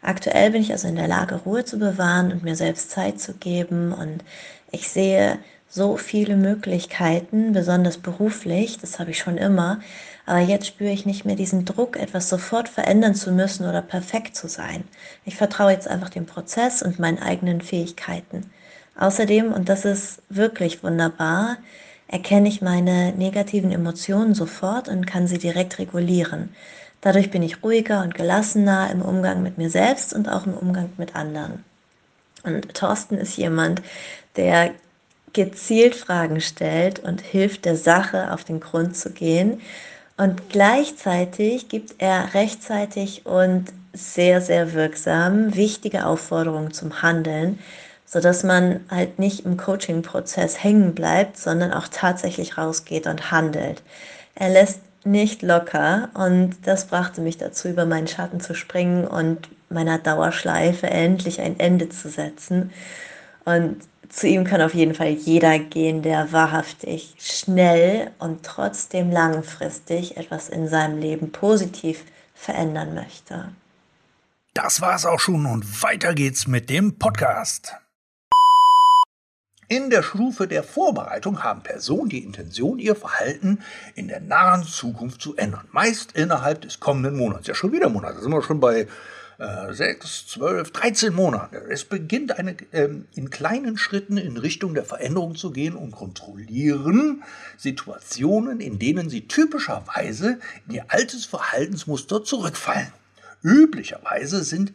Aktuell 0.00 0.52
bin 0.52 0.62
ich 0.62 0.72
also 0.72 0.88
in 0.88 0.96
der 0.96 1.08
Lage, 1.08 1.34
Ruhe 1.34 1.64
zu 1.64 1.78
bewahren 1.78 2.32
und 2.32 2.44
mir 2.44 2.56
selbst 2.56 2.90
Zeit 2.90 3.20
zu 3.20 3.34
geben 3.34 3.92
und 3.92 4.24
ich 4.70 4.88
sehe 4.88 5.38
so 5.68 5.96
viele 5.96 6.36
Möglichkeiten, 6.36 7.52
besonders 7.52 7.98
beruflich, 7.98 8.78
das 8.78 8.98
habe 8.98 9.10
ich 9.10 9.18
schon 9.18 9.36
immer, 9.36 9.80
aber 10.24 10.40
jetzt 10.40 10.66
spüre 10.66 10.90
ich 10.90 11.04
nicht 11.04 11.24
mehr 11.24 11.36
diesen 11.36 11.64
Druck, 11.64 11.98
etwas 11.98 12.28
sofort 12.28 12.68
verändern 12.68 13.14
zu 13.14 13.32
müssen 13.32 13.68
oder 13.68 13.82
perfekt 13.82 14.36
zu 14.36 14.48
sein. 14.48 14.84
Ich 15.24 15.36
vertraue 15.36 15.72
jetzt 15.72 15.88
einfach 15.88 16.10
dem 16.10 16.26
Prozess 16.26 16.82
und 16.82 16.98
meinen 16.98 17.18
eigenen 17.18 17.60
Fähigkeiten. 17.60 18.50
Außerdem, 18.96 19.52
und 19.52 19.68
das 19.68 19.84
ist 19.84 20.22
wirklich 20.28 20.82
wunderbar, 20.82 21.58
erkenne 22.08 22.48
ich 22.48 22.62
meine 22.62 23.12
negativen 23.12 23.70
Emotionen 23.70 24.34
sofort 24.34 24.88
und 24.88 25.06
kann 25.06 25.26
sie 25.26 25.38
direkt 25.38 25.78
regulieren. 25.78 26.54
Dadurch 27.00 27.30
bin 27.30 27.42
ich 27.42 27.62
ruhiger 27.62 28.02
und 28.02 28.14
gelassener 28.14 28.90
im 28.90 29.02
Umgang 29.02 29.42
mit 29.42 29.56
mir 29.56 29.70
selbst 29.70 30.12
und 30.12 30.28
auch 30.28 30.46
im 30.46 30.54
Umgang 30.54 30.90
mit 30.96 31.14
anderen. 31.14 31.64
Und 32.42 32.74
Thorsten 32.74 33.16
ist 33.16 33.36
jemand, 33.36 33.82
der 34.36 34.72
gezielt 35.32 35.94
Fragen 35.94 36.40
stellt 36.40 36.98
und 37.00 37.20
hilft 37.20 37.64
der 37.64 37.76
Sache 37.76 38.32
auf 38.32 38.44
den 38.44 38.60
Grund 38.60 38.96
zu 38.96 39.10
gehen. 39.10 39.60
Und 40.16 40.48
gleichzeitig 40.48 41.68
gibt 41.68 41.96
er 41.98 42.34
rechtzeitig 42.34 43.26
und 43.26 43.66
sehr, 43.92 44.40
sehr 44.40 44.72
wirksam 44.72 45.54
wichtige 45.54 46.06
Aufforderungen 46.06 46.72
zum 46.72 47.02
Handeln, 47.02 47.58
sodass 48.08 48.42
man 48.42 48.80
halt 48.90 49.18
nicht 49.18 49.44
im 49.44 49.58
Coaching-Prozess 49.58 50.62
hängen 50.64 50.94
bleibt, 50.94 51.36
sondern 51.36 51.72
auch 51.72 51.88
tatsächlich 51.88 52.56
rausgeht 52.56 53.06
und 53.06 53.30
handelt. 53.30 53.82
Er 54.34 54.48
lässt 54.48 54.80
nicht 55.04 55.42
locker 55.42 56.08
und 56.14 56.56
das 56.64 56.86
brachte 56.86 57.20
mich 57.20 57.36
dazu, 57.36 57.68
über 57.68 57.84
meinen 57.84 58.08
Schatten 58.08 58.40
zu 58.40 58.54
springen 58.54 59.06
und 59.06 59.50
meiner 59.68 59.98
Dauerschleife 59.98 60.86
endlich 60.86 61.40
ein 61.42 61.60
Ende 61.60 61.90
zu 61.90 62.08
setzen. 62.08 62.72
Und 63.44 63.76
zu 64.08 64.26
ihm 64.26 64.44
kann 64.44 64.62
auf 64.62 64.74
jeden 64.74 64.94
Fall 64.94 65.10
jeder 65.10 65.58
gehen, 65.58 66.00
der 66.00 66.32
wahrhaftig 66.32 67.14
schnell 67.18 68.10
und 68.18 68.42
trotzdem 68.42 69.10
langfristig 69.10 70.16
etwas 70.16 70.48
in 70.48 70.66
seinem 70.66 70.98
Leben 70.98 71.30
positiv 71.30 72.04
verändern 72.34 72.94
möchte. 72.94 73.50
Das 74.54 74.80
war's 74.80 75.04
auch 75.04 75.20
schon 75.20 75.44
und 75.44 75.82
weiter 75.82 76.14
geht's 76.14 76.46
mit 76.46 76.70
dem 76.70 76.98
Podcast. 76.98 77.76
In 79.70 79.90
der 79.90 80.02
Stufe 80.02 80.48
der 80.48 80.62
Vorbereitung 80.62 81.42
haben 81.42 81.62
Personen 81.62 82.08
die 82.08 82.24
Intention, 82.24 82.78
ihr 82.78 82.96
Verhalten 82.96 83.58
in 83.94 84.08
der 84.08 84.20
nahen 84.20 84.62
Zukunft 84.62 85.20
zu 85.20 85.36
ändern. 85.36 85.68
Meist 85.72 86.12
innerhalb 86.12 86.62
des 86.62 86.80
kommenden 86.80 87.18
Monats. 87.18 87.46
Ja, 87.46 87.54
schon 87.54 87.72
wieder 87.72 87.90
Monat. 87.90 88.16
Da 88.16 88.20
sind 88.20 88.32
wir 88.32 88.42
schon 88.42 88.60
bei 88.60 88.86
äh, 89.36 89.72
6, 89.72 90.26
12, 90.28 90.72
13 90.72 91.12
Monaten. 91.12 91.56
Es 91.70 91.84
beginnt 91.84 92.38
eine, 92.38 92.56
ähm, 92.72 93.08
in 93.14 93.28
kleinen 93.28 93.76
Schritten 93.76 94.16
in 94.16 94.38
Richtung 94.38 94.72
der 94.72 94.84
Veränderung 94.84 95.34
zu 95.34 95.50
gehen 95.50 95.76
und 95.76 95.90
kontrollieren 95.90 97.22
Situationen, 97.58 98.60
in 98.60 98.78
denen 98.78 99.10
sie 99.10 99.28
typischerweise 99.28 100.38
in 100.66 100.76
ihr 100.76 100.86
altes 100.88 101.26
Verhaltensmuster 101.26 102.24
zurückfallen. 102.24 102.92
Üblicherweise 103.42 104.44
sind 104.44 104.72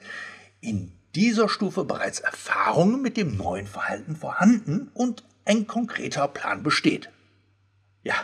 in 0.61 0.91
dieser 1.15 1.49
Stufe 1.49 1.83
bereits 1.83 2.19
Erfahrungen 2.19 3.01
mit 3.01 3.17
dem 3.17 3.37
neuen 3.37 3.67
Verhalten 3.67 4.15
vorhanden 4.15 4.89
und 4.93 5.23
ein 5.45 5.67
konkreter 5.67 6.27
Plan 6.27 6.63
besteht. 6.63 7.09
Ja. 8.03 8.15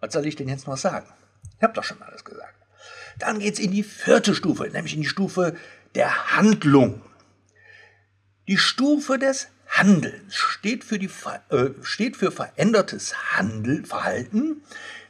Was 0.00 0.12
soll 0.12 0.26
ich 0.26 0.36
denn 0.36 0.48
jetzt 0.48 0.66
noch 0.66 0.76
sagen? 0.76 1.08
Ich 1.56 1.62
habe 1.62 1.74
doch 1.74 1.84
schon 1.84 2.02
alles 2.02 2.24
gesagt. 2.24 2.54
Dann 3.18 3.38
geht 3.38 3.54
es 3.54 3.60
in 3.60 3.70
die 3.70 3.82
vierte 3.82 4.34
Stufe, 4.34 4.64
nämlich 4.64 4.94
in 4.94 5.02
die 5.02 5.08
Stufe 5.08 5.56
der 5.94 6.36
Handlung. 6.36 7.02
Die 8.48 8.58
Stufe 8.58 9.18
des 9.18 9.48
Handelns 9.68 10.34
steht 10.34 10.84
für, 10.84 10.98
die, 10.98 11.10
äh, 11.50 11.70
steht 11.82 12.16
für 12.16 12.30
verändertes 12.30 13.32
Handel, 13.32 13.84
Verhalten 13.84 14.62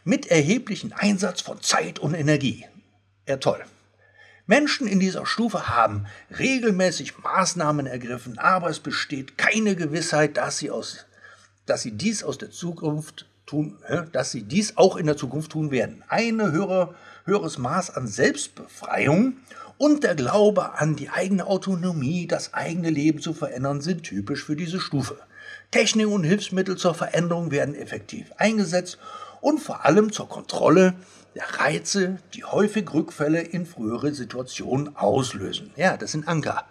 mit 0.04 0.26
erheblichem 0.26 0.92
Einsatz 0.96 1.40
von 1.40 1.60
Zeit 1.60 1.98
und 1.98 2.14
Energie. 2.14 2.64
Ja, 3.28 3.36
toll. 3.36 3.64
Menschen 4.46 4.86
in 4.86 5.00
dieser 5.00 5.26
Stufe 5.26 5.68
haben 5.68 6.06
regelmäßig 6.38 7.18
Maßnahmen 7.18 7.86
ergriffen, 7.86 8.38
aber 8.38 8.70
es 8.70 8.78
besteht 8.78 9.36
keine 9.36 9.74
Gewissheit, 9.74 10.36
dass 10.36 10.58
sie, 10.58 10.70
aus, 10.70 11.06
dass 11.66 11.82
sie 11.82 11.90
dies 11.90 12.22
aus 12.22 12.38
der 12.38 12.52
Zukunft 12.52 13.26
tun, 13.44 13.76
dass 14.12 14.30
sie 14.30 14.42
dies 14.42 14.76
auch 14.76 14.96
in 14.96 15.06
der 15.06 15.16
Zukunft 15.16 15.52
tun 15.52 15.72
werden. 15.72 16.04
Eine 16.08 16.52
höhere, 16.52 16.94
höheres 17.24 17.58
Maß 17.58 17.90
an 17.90 18.06
Selbstbefreiung 18.06 19.38
und 19.78 20.04
der 20.04 20.14
Glaube 20.14 20.74
an 20.74 20.94
die 20.94 21.10
eigene 21.10 21.46
Autonomie, 21.46 22.28
das 22.28 22.54
eigene 22.54 22.90
Leben 22.90 23.20
zu 23.20 23.34
verändern, 23.34 23.80
sind 23.80 24.04
typisch 24.04 24.44
für 24.44 24.56
diese 24.56 24.80
Stufe. 24.80 25.18
Technik 25.72 26.08
und 26.08 26.24
Hilfsmittel 26.24 26.76
zur 26.76 26.94
Veränderung 26.94 27.50
werden 27.50 27.74
effektiv 27.74 28.32
eingesetzt 28.36 28.98
und 29.40 29.58
vor 29.58 29.84
allem 29.84 30.12
zur 30.12 30.28
Kontrolle 30.28 30.94
der 31.36 31.60
Reize, 31.60 32.18
die 32.32 32.44
häufig 32.44 32.92
Rückfälle 32.94 33.42
in 33.42 33.66
frühere 33.66 34.14
Situationen 34.14 34.96
auslösen. 34.96 35.70
Ja, 35.76 35.98
das 35.98 36.12
sind 36.12 36.26
Anker. 36.26 36.64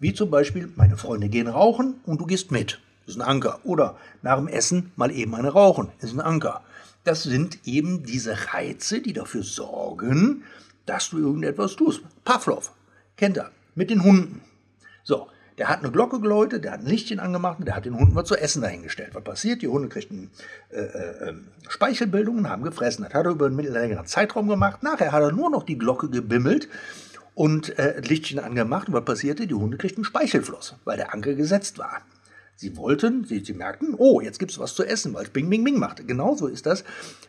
Wie 0.00 0.14
zum 0.14 0.30
Beispiel, 0.30 0.72
meine 0.76 0.96
Freunde 0.96 1.28
gehen 1.28 1.46
rauchen 1.46 2.00
und 2.06 2.18
du 2.18 2.24
gehst 2.24 2.50
mit. 2.50 2.80
Das 3.04 3.16
ist 3.16 3.20
ein 3.20 3.28
Anker. 3.28 3.60
Oder 3.64 3.98
nach 4.22 4.36
dem 4.36 4.48
Essen 4.48 4.92
mal 4.96 5.10
eben 5.10 5.34
eine 5.34 5.50
rauchen. 5.50 5.90
Das 6.00 6.10
ist 6.10 6.16
ein 6.16 6.24
Anker. 6.24 6.62
Das 7.04 7.22
sind 7.22 7.66
eben 7.66 8.02
diese 8.04 8.54
Reize, 8.54 9.02
die 9.02 9.12
dafür 9.12 9.42
sorgen, 9.42 10.42
dass 10.86 11.10
du 11.10 11.18
irgendetwas 11.18 11.76
tust. 11.76 12.00
Pavlov, 12.24 12.72
kennt 13.16 13.36
er, 13.36 13.50
mit 13.74 13.90
den 13.90 14.02
Hunden. 14.02 14.40
So, 15.04 15.28
der 15.58 15.68
hat 15.68 15.80
eine 15.80 15.90
Glocke 15.90 16.20
geläutet, 16.20 16.64
der 16.64 16.72
hat 16.72 16.80
ein 16.80 16.86
Lichtchen 16.86 17.18
angemacht 17.18 17.58
und 17.58 17.66
der 17.66 17.76
hat 17.76 17.84
den 17.84 17.98
Hunden 17.98 18.14
was 18.14 18.28
zu 18.28 18.36
essen 18.36 18.62
dahingestellt. 18.62 19.14
Was 19.14 19.24
passiert? 19.24 19.60
Die 19.60 19.68
Hunde 19.68 19.88
kriegten 19.88 20.30
äh, 20.70 20.80
äh, 20.80 21.28
ähm, 21.28 21.48
Speichelbildung 21.68 22.38
und 22.38 22.48
haben 22.48 22.62
gefressen. 22.62 23.04
Das 23.04 23.12
hat 23.12 23.26
er 23.26 23.32
über 23.32 23.46
einen 23.46 23.58
längeren 23.58 24.06
Zeitraum 24.06 24.48
gemacht. 24.48 24.82
Nachher 24.82 25.12
hat 25.12 25.22
er 25.22 25.32
nur 25.32 25.50
noch 25.50 25.64
die 25.64 25.76
Glocke 25.76 26.08
gebimmelt 26.08 26.68
und 27.34 27.76
äh, 27.78 28.00
Lichtchen 28.00 28.38
angemacht. 28.38 28.88
Und 28.88 28.94
was 28.94 29.04
passierte? 29.04 29.46
Die 29.46 29.54
Hunde 29.54 29.76
kriegten 29.76 30.04
Speichelfluss, 30.04 30.76
weil 30.84 30.96
der 30.96 31.12
Anker 31.12 31.34
gesetzt 31.34 31.78
war. 31.78 32.02
Sie 32.54 32.76
wollten, 32.76 33.24
sie, 33.24 33.44
sie 33.44 33.52
merkten, 33.52 33.94
oh, 33.96 34.20
jetzt 34.20 34.40
gibt 34.40 34.50
es 34.50 34.58
was 34.58 34.74
zu 34.74 34.84
essen, 34.84 35.14
weil 35.14 35.24
es 35.24 35.30
Bing, 35.30 35.48
Bing, 35.48 35.62
Bing 35.62 35.78
machte. 35.78 36.04
Genauso 36.04 36.48
ist 36.48 36.66
das, 36.66 36.82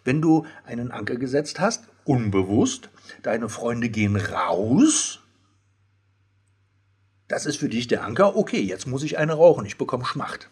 wenn 0.03 0.21
du 0.21 0.45
einen 0.65 0.91
Anker 0.91 1.17
gesetzt 1.17 1.59
hast, 1.59 1.83
unbewusst, 2.03 2.89
deine 3.21 3.49
Freunde 3.49 3.89
gehen 3.89 4.15
raus. 4.15 5.19
Das 7.29 7.45
ist 7.45 7.57
für 7.57 7.69
dich 7.69 7.87
der 7.87 8.03
Anker, 8.03 8.35
okay, 8.35 8.59
jetzt 8.59 8.87
muss 8.87 9.03
ich 9.03 9.19
eine 9.19 9.33
rauchen, 9.33 9.65
ich 9.65 9.77
bekomme 9.77 10.03
Schmacht. 10.03 10.49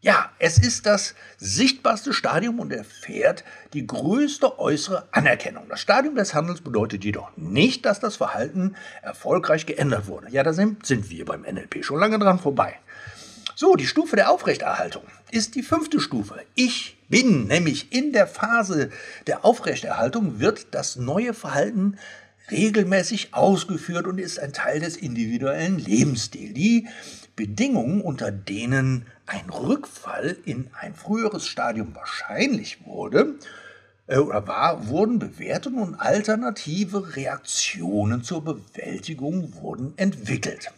Ja, 0.00 0.32
es 0.40 0.58
ist 0.58 0.84
das 0.84 1.14
sichtbarste 1.38 2.12
Stadium 2.12 2.58
und 2.58 2.72
erfährt 2.72 3.44
die 3.72 3.86
größte 3.86 4.58
äußere 4.58 5.06
Anerkennung. 5.12 5.68
Das 5.68 5.80
Stadium 5.80 6.16
des 6.16 6.34
Handels 6.34 6.60
bedeutet 6.60 7.04
jedoch 7.04 7.36
nicht, 7.36 7.86
dass 7.86 8.00
das 8.00 8.16
Verhalten 8.16 8.74
erfolgreich 9.00 9.64
geändert 9.64 10.08
wurde. 10.08 10.28
Ja, 10.30 10.42
da 10.42 10.52
sind, 10.52 10.88
wir 10.88 11.24
beim 11.24 11.42
NLP 11.42 11.84
schon 11.84 12.00
lange 12.00 12.18
dran 12.18 12.40
vorbei. 12.40 12.80
So, 13.54 13.76
die 13.76 13.86
Stufe 13.86 14.16
der 14.16 14.28
Aufrechterhaltung 14.28 15.04
ist 15.30 15.54
die 15.54 15.62
fünfte 15.62 16.00
Stufe. 16.00 16.40
Ich 16.56 16.98
bin 17.08 17.46
nämlich 17.46 17.92
in 17.92 18.12
der 18.12 18.26
Phase 18.26 18.90
der 19.28 19.44
Aufrechterhaltung, 19.44 20.40
wird 20.40 20.74
das 20.74 20.96
neue 20.96 21.32
Verhalten 21.32 21.96
regelmäßig 22.50 23.34
ausgeführt 23.34 24.06
und 24.06 24.18
ist 24.18 24.38
ein 24.38 24.52
Teil 24.52 24.80
des 24.80 24.96
individuellen 24.96 25.78
Lebensstils. 25.78 26.54
Die 26.54 26.88
Bedingungen, 27.36 28.00
unter 28.00 28.30
denen 28.30 29.06
ein 29.26 29.48
Rückfall 29.48 30.36
in 30.44 30.68
ein 30.78 30.94
früheres 30.94 31.46
Stadium 31.46 31.94
wahrscheinlich 31.94 32.84
wurde 32.84 33.36
äh, 34.06 34.18
oder 34.18 34.46
war, 34.46 34.88
wurden 34.88 35.18
bewertet 35.18 35.74
und 35.74 35.94
alternative 35.94 37.16
Reaktionen 37.16 38.22
zur 38.22 38.44
Bewältigung 38.44 39.54
wurden 39.62 39.94
entwickelt. 39.96 40.70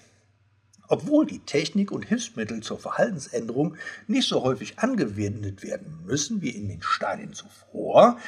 Obwohl 0.86 1.26
die 1.26 1.40
Technik 1.40 1.90
und 1.90 2.04
Hilfsmittel 2.04 2.60
zur 2.60 2.78
Verhaltensänderung 2.78 3.76
nicht 4.06 4.28
so 4.28 4.42
häufig 4.42 4.78
angewendet 4.78 5.62
werden 5.62 6.00
müssen 6.04 6.42
wie 6.42 6.50
in 6.50 6.68
den 6.68 6.82
Stadien 6.82 7.32
zuvor, 7.32 8.18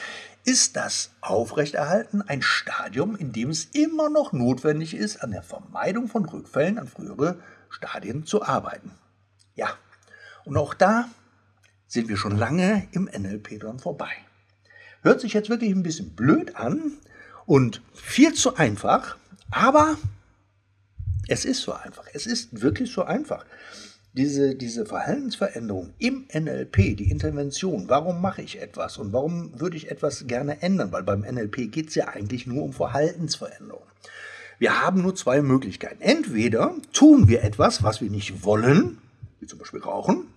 ist 0.47 0.77
das 0.77 1.11
Aufrechterhalten 1.21 2.23
ein 2.23 2.41
Stadium, 2.41 3.17
in 3.17 3.33
dem 3.33 3.51
es 3.51 3.65
immer 3.67 4.09
noch 4.09 4.33
notwendig 4.33 4.95
ist, 4.95 5.23
an 5.23 5.33
der 5.33 5.43
Vermeidung 5.43 6.09
von 6.09 6.25
Rückfällen 6.25 6.79
an 6.79 6.87
frühere 6.87 7.41
Stadien 7.69 8.25
zu 8.25 8.43
arbeiten. 8.43 8.93
Ja, 9.57 9.69
und 10.45 10.57
auch 10.57 10.73
da 10.73 11.09
sind 11.89 12.09
wir 12.09 12.17
schon 12.17 12.37
lange 12.37 12.87
im 12.93 13.05
NLP 13.05 13.59
dran 13.59 13.81
vorbei. 13.81 14.11
Hört 15.03 15.21
sich 15.21 15.33
jetzt 15.33 15.51
wirklich 15.51 15.73
ein 15.73 15.83
bisschen 15.83 16.15
blöd 16.15 16.55
an 16.55 16.93
und 17.45 17.83
viel 17.93 18.33
zu 18.33 18.57
einfach, 18.57 19.17
aber 19.51 19.97
es 21.27 21.45
ist 21.45 21.63
so 21.63 21.73
einfach. 21.73 22.05
Es 22.13 22.27
ist 22.27 22.61
wirklich 22.63 22.93
so 22.93 23.05
einfach. 23.05 23.45
Diese, 24.17 24.55
diese 24.55 24.87
Verhaltensveränderung 24.87 25.93
im 25.99 26.27
NLP, 26.33 26.97
die 26.97 27.11
Intervention, 27.11 27.85
warum 27.89 28.23
mache 28.23 28.41
ich 28.41 28.63
etwas 28.63 28.97
und 28.97 29.13
warum 29.13 29.61
würde 29.61 29.77
ich 29.77 29.91
etwas 29.91 30.27
gerne 30.27 30.63
ändern? 30.63 30.91
Weil 30.91 31.03
beim 31.03 31.21
NLP 31.21 31.71
geht 31.71 31.89
es 31.91 31.97
ja 31.97 32.09
eigentlich 32.09 32.47
nur 32.47 32.63
um 32.63 32.73
Verhaltensveränderung. 32.73 33.83
Wir 34.59 34.81
haben 34.81 35.03
nur 35.03 35.15
zwei 35.15 35.43
Möglichkeiten. 35.43 36.01
Entweder 36.01 36.75
tun 36.95 37.29
wir 37.29 37.45
etwas, 37.45 37.83
was 37.83 38.01
wir 38.01 38.09
nicht 38.09 38.43
wollen, 38.43 38.97
wie 39.41 39.47
zum 39.47 39.59
Beispiel 39.59 39.81
rauchen, 39.81 40.29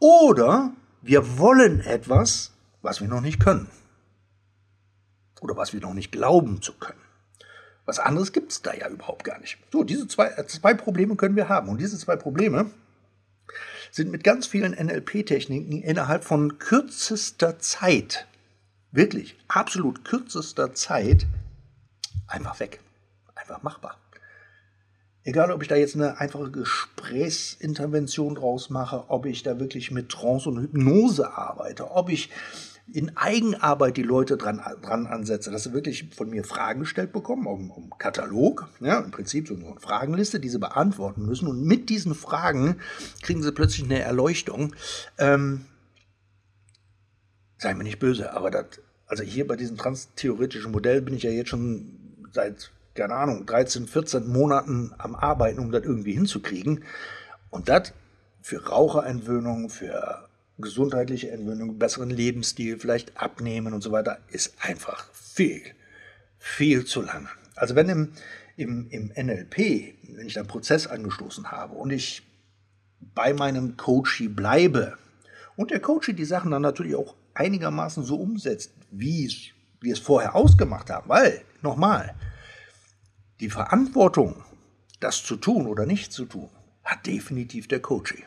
oder 0.00 0.74
wir 1.00 1.38
wollen 1.38 1.80
etwas, 1.80 2.52
was 2.82 3.00
wir 3.00 3.08
noch 3.08 3.22
nicht 3.22 3.40
können. 3.40 3.68
Oder 5.40 5.56
was 5.56 5.72
wir 5.72 5.80
noch 5.80 5.94
nicht 5.94 6.12
glauben 6.12 6.60
zu 6.60 6.74
können. 6.74 7.00
Was 7.86 7.98
anderes 7.98 8.32
gibt 8.32 8.52
es 8.52 8.60
da 8.60 8.74
ja 8.74 8.88
überhaupt 8.88 9.24
gar 9.24 9.38
nicht. 9.38 9.56
So, 9.72 9.82
diese 9.82 10.08
zwei, 10.08 10.26
äh, 10.28 10.46
zwei 10.46 10.74
Probleme 10.74 11.16
können 11.16 11.36
wir 11.36 11.48
haben. 11.48 11.70
Und 11.70 11.80
diese 11.80 11.98
zwei 11.98 12.16
Probleme 12.16 12.70
sind 13.94 14.10
mit 14.10 14.24
ganz 14.24 14.48
vielen 14.48 14.72
NLP-Techniken 14.72 15.80
innerhalb 15.80 16.24
von 16.24 16.58
kürzester 16.58 17.60
Zeit, 17.60 18.26
wirklich 18.90 19.36
absolut 19.46 20.04
kürzester 20.04 20.74
Zeit, 20.74 21.28
einfach 22.26 22.58
weg. 22.58 22.80
Einfach 23.36 23.62
machbar. 23.62 23.96
Egal, 25.22 25.52
ob 25.52 25.62
ich 25.62 25.68
da 25.68 25.76
jetzt 25.76 25.94
eine 25.94 26.18
einfache 26.18 26.50
Gesprächsintervention 26.50 28.34
draus 28.34 28.68
mache, 28.68 29.04
ob 29.10 29.26
ich 29.26 29.44
da 29.44 29.60
wirklich 29.60 29.92
mit 29.92 30.08
Trance 30.08 30.48
und 30.48 30.58
Hypnose 30.58 31.32
arbeite, 31.32 31.92
ob 31.92 32.10
ich 32.10 32.30
in 32.92 33.16
Eigenarbeit 33.16 33.96
die 33.96 34.02
Leute 34.02 34.36
dran, 34.36 34.60
dran 34.82 35.06
ansetze, 35.06 35.50
dass 35.50 35.64
sie 35.64 35.72
wirklich 35.72 36.10
von 36.14 36.28
mir 36.28 36.44
Fragen 36.44 36.80
gestellt 36.80 37.12
bekommen, 37.12 37.46
um, 37.46 37.70
um 37.70 37.90
Katalog, 37.98 38.68
ja, 38.80 39.00
im 39.00 39.10
Prinzip 39.10 39.48
so 39.48 39.54
eine 39.54 39.80
Fragenliste, 39.80 40.38
die 40.38 40.50
sie 40.50 40.58
beantworten 40.58 41.24
müssen. 41.24 41.48
Und 41.48 41.64
mit 41.64 41.88
diesen 41.88 42.14
Fragen 42.14 42.76
kriegen 43.22 43.42
sie 43.42 43.52
plötzlich 43.52 43.84
eine 43.84 44.00
Erleuchtung. 44.00 44.74
Ähm, 45.18 45.64
sei 47.58 47.72
mir 47.74 47.84
nicht 47.84 48.00
böse, 48.00 48.34
aber 48.34 48.50
das, 48.50 48.66
also 49.06 49.22
hier 49.22 49.46
bei 49.46 49.56
diesem 49.56 49.78
transtheoretischen 49.78 50.70
Modell 50.70 51.00
bin 51.00 51.14
ich 51.14 51.22
ja 51.22 51.30
jetzt 51.30 51.48
schon 51.48 52.26
seit, 52.32 52.70
keine 52.94 53.14
Ahnung, 53.14 53.46
13, 53.46 53.86
14 53.86 54.28
Monaten 54.28 54.92
am 54.98 55.14
Arbeiten, 55.14 55.58
um 55.58 55.72
das 55.72 55.84
irgendwie 55.84 56.12
hinzukriegen. 56.12 56.84
Und 57.48 57.70
das 57.70 57.94
für 58.42 58.66
Raucherentwöhnung, 58.66 59.70
für 59.70 60.28
gesundheitliche 60.58 61.30
Entwöhnung, 61.30 61.78
besseren 61.78 62.10
Lebensstil, 62.10 62.78
vielleicht 62.78 63.16
abnehmen 63.16 63.74
und 63.74 63.82
so 63.82 63.92
weiter, 63.92 64.18
ist 64.28 64.54
einfach 64.60 65.12
viel, 65.12 65.62
viel 66.38 66.84
zu 66.84 67.02
lange. 67.02 67.28
Also 67.56 67.74
wenn 67.74 67.88
im, 67.88 68.12
im, 68.56 68.88
im 68.90 69.12
NLP, 69.14 69.94
wenn 70.16 70.26
ich 70.26 70.38
einen 70.38 70.48
Prozess 70.48 70.86
angestoßen 70.86 71.50
habe 71.50 71.74
und 71.74 71.90
ich 71.90 72.22
bei 73.00 73.32
meinem 73.32 73.76
Coachie 73.76 74.28
bleibe 74.28 74.96
und 75.56 75.70
der 75.70 75.80
Coachie 75.80 76.14
die 76.14 76.24
Sachen 76.24 76.50
dann 76.50 76.62
natürlich 76.62 76.94
auch 76.94 77.14
einigermaßen 77.34 78.04
so 78.04 78.16
umsetzt, 78.16 78.72
wie 78.90 79.26
es, 79.26 79.34
wir 79.80 79.92
es 79.92 79.98
vorher 79.98 80.34
ausgemacht 80.34 80.90
haben, 80.90 81.08
weil, 81.08 81.42
nochmal, 81.62 82.14
die 83.40 83.50
Verantwortung, 83.50 84.44
das 85.00 85.22
zu 85.24 85.36
tun 85.36 85.66
oder 85.66 85.84
nicht 85.84 86.12
zu 86.12 86.24
tun, 86.24 86.48
hat 86.84 87.06
definitiv 87.06 87.68
der 87.68 87.80
Coachie. 87.80 88.24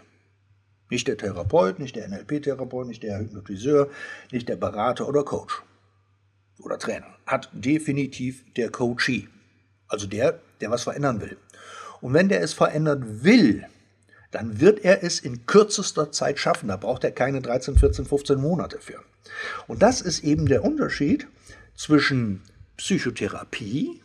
Nicht 0.89 1.07
der 1.07 1.17
Therapeut, 1.17 1.79
nicht 1.79 1.95
der 1.95 2.07
NLP-Therapeut, 2.07 2.87
nicht 2.87 3.03
der 3.03 3.19
Hypnotiseur, 3.19 3.89
nicht 4.31 4.47
der 4.47 4.55
Berater 4.55 5.07
oder 5.07 5.23
Coach 5.23 5.61
oder 6.59 6.79
Trainer. 6.79 7.07
Hat 7.25 7.49
definitiv 7.53 8.43
der 8.55 8.71
Coachee. 8.71 9.27
Also 9.87 10.07
der, 10.07 10.39
der 10.61 10.71
was 10.71 10.83
verändern 10.83 11.21
will. 11.21 11.37
Und 12.01 12.13
wenn 12.13 12.29
der 12.29 12.41
es 12.41 12.53
verändern 12.53 13.23
will, 13.23 13.65
dann 14.31 14.59
wird 14.59 14.83
er 14.83 15.03
es 15.03 15.19
in 15.19 15.45
kürzester 15.45 16.11
Zeit 16.11 16.39
schaffen. 16.39 16.67
Da 16.67 16.77
braucht 16.77 17.03
er 17.03 17.11
keine 17.11 17.41
13, 17.41 17.77
14, 17.77 18.05
15 18.05 18.39
Monate 18.39 18.79
für. 18.79 19.01
Und 19.67 19.81
das 19.81 20.01
ist 20.01 20.23
eben 20.23 20.47
der 20.47 20.63
Unterschied 20.63 21.27
zwischen 21.75 22.41
Psychotherapie 22.77 24.01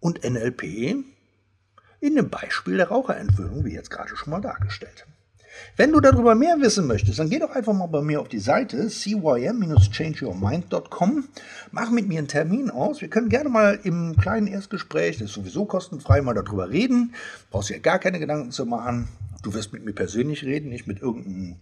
und 0.00 0.24
NLP 0.24 0.62
in 2.00 2.14
dem 2.14 2.30
Beispiel 2.30 2.76
der 2.76 2.88
Raucherentwöhnung, 2.88 3.64
wie 3.64 3.74
jetzt 3.74 3.90
gerade 3.90 4.16
schon 4.16 4.30
mal 4.30 4.40
dargestellt. 4.40 5.06
Wenn 5.76 5.92
du 5.92 6.00
darüber 6.00 6.34
mehr 6.34 6.60
wissen 6.60 6.86
möchtest, 6.86 7.18
dann 7.18 7.28
geh 7.30 7.38
doch 7.38 7.50
einfach 7.50 7.72
mal 7.72 7.86
bei 7.86 8.02
mir 8.02 8.20
auf 8.20 8.28
die 8.28 8.38
Seite 8.38 8.88
cym-changeyourmind.com, 8.88 11.28
mach 11.70 11.90
mit 11.90 12.06
mir 12.08 12.18
einen 12.18 12.28
Termin 12.28 12.68
aus. 12.70 13.00
Wir 13.00 13.08
können 13.08 13.28
gerne 13.28 13.48
mal 13.48 13.80
im 13.82 14.16
kleinen 14.16 14.46
Erstgespräch, 14.46 15.18
das 15.18 15.28
ist 15.28 15.34
sowieso 15.34 15.66
kostenfrei, 15.66 16.22
mal 16.22 16.34
darüber 16.34 16.70
reden. 16.70 17.14
Brauchst 17.50 17.70
dir 17.70 17.80
gar 17.80 17.98
keine 17.98 18.18
Gedanken 18.18 18.52
zu 18.52 18.66
machen. 18.66 19.08
Du 19.42 19.54
wirst 19.54 19.72
mit 19.72 19.84
mir 19.84 19.92
persönlich 19.92 20.44
reden, 20.44 20.70
nicht 20.70 20.86
mit 20.86 21.00
irgendeinem 21.00 21.56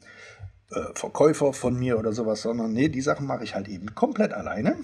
äh, 0.70 0.80
Verkäufer 0.94 1.52
von 1.52 1.78
mir 1.78 1.98
oder 1.98 2.12
sowas, 2.12 2.42
sondern 2.42 2.72
nee, 2.72 2.88
die 2.88 3.00
Sachen 3.00 3.26
mache 3.26 3.44
ich 3.44 3.54
halt 3.54 3.68
eben 3.68 3.94
komplett 3.94 4.32
alleine 4.32 4.76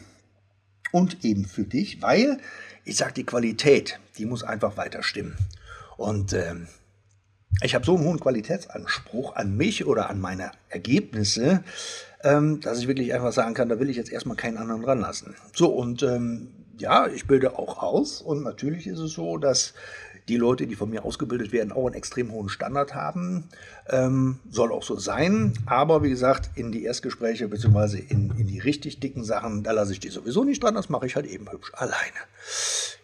und 0.93 1.25
eben 1.25 1.45
für 1.45 1.65
dich, 1.65 2.03
weil 2.03 2.39
ich 2.85 2.97
sage, 2.97 3.15
die 3.15 3.25
Qualität, 3.25 4.01
die 4.19 4.27
muss 4.27 4.43
einfach 4.43 4.77
weiter 4.77 5.03
stimmen. 5.03 5.37
Und 5.97 6.33
ähm, 6.33 6.67
ich 7.63 7.75
habe 7.75 7.85
so 7.85 7.97
einen 7.97 8.05
hohen 8.05 8.21
Qualitätsanspruch 8.21 9.37
an 9.37 9.57
mich 9.57 9.87
oder 9.87 10.09
an 10.09 10.21
meine 10.21 10.53
Ergebnisse, 10.69 11.63
ähm, 12.23 12.61
dass 12.61 12.79
ich 12.79 12.89
wirklich 12.89 13.13
einfach 13.15 13.33
sagen 13.33 13.55
kann, 13.55 13.69
da 13.69 13.79
will 13.81 13.91
ich 13.91 13.97
jetzt 13.97 14.13
erstmal 14.13 14.37
keinen 14.37 14.59
anderen 14.59 14.85
ranlassen. 14.85 15.35
So, 15.55 15.69
und 15.69 16.03
ähm, 16.03 16.49
ja, 16.79 17.07
ich 17.07 17.27
bilde 17.27 17.59
auch 17.59 17.83
aus 17.83 18.23
und 18.23 18.43
natürlich 18.43 18.87
ist 18.87 18.99
es 18.99 19.13
so, 19.13 19.37
dass 19.37 19.75
die 20.29 20.37
Leute, 20.37 20.67
die 20.67 20.77
von 20.77 20.89
mir 20.89 21.05
ausgebildet 21.05 21.53
werden, 21.53 21.73
auch 21.73 21.87
einen 21.87 21.97
extrem 21.97 22.31
hohen 22.31 22.49
Standard 22.49 22.95
haben. 22.95 23.49
Ähm, 23.89 24.39
soll 24.49 24.73
auch 24.73 24.85
so 24.85 24.97
sein. 24.97 25.55
Aber 25.67 26.03
wie 26.03 26.11
gesagt, 26.11 26.51
in 26.55 26.71
die 26.73 26.85
Erstgespräche 26.85 27.49
bzw. 27.49 27.99
In, 27.99 28.33
in 28.39 28.47
die 28.47 28.61
richtig 28.61 29.01
dicken 29.01 29.25
Sachen, 29.25 29.65
da 29.65 29.73
lasse 29.73 29.93
ich 29.93 30.01
die 30.01 30.09
sowieso 30.09 30.45
nicht 30.45 30.63
dran. 30.63 30.75
Das 30.75 30.89
mache 30.89 31.07
ich 31.07 31.17
halt 31.17 31.27
eben 31.27 31.51
hübsch 31.51 31.73
alleine. 31.75 31.97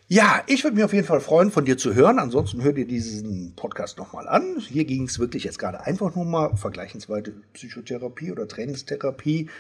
Ja, 0.09 0.45
ich 0.47 0.63
würde 0.63 0.77
mich 0.77 0.85
auf 0.85 0.93
jeden 0.93 1.07
Fall 1.07 1.19
freuen, 1.21 1.51
von 1.51 1.65
dir 1.65 1.77
zu 1.77 1.95
hören. 1.97 2.21
Ansonsten 2.21 2.63
hör 2.63 2.73
dir 2.73 2.87
diesen 2.87 3.57
Podcast 3.57 3.99
nochmal 3.99 4.29
an. 4.29 4.57
Hier 4.61 4.85
ging 4.85 5.03
es 5.03 5.19
wirklich 5.19 5.43
jetzt 5.43 5.59
gerade 5.59 5.81
einfach 5.81 6.15
nur 6.15 6.25
mal 6.25 6.57
vergleichensweise 6.57 7.33
Psychotherapie 7.55 8.31
oder 8.31 8.47
Trainingstherapie 8.47 9.51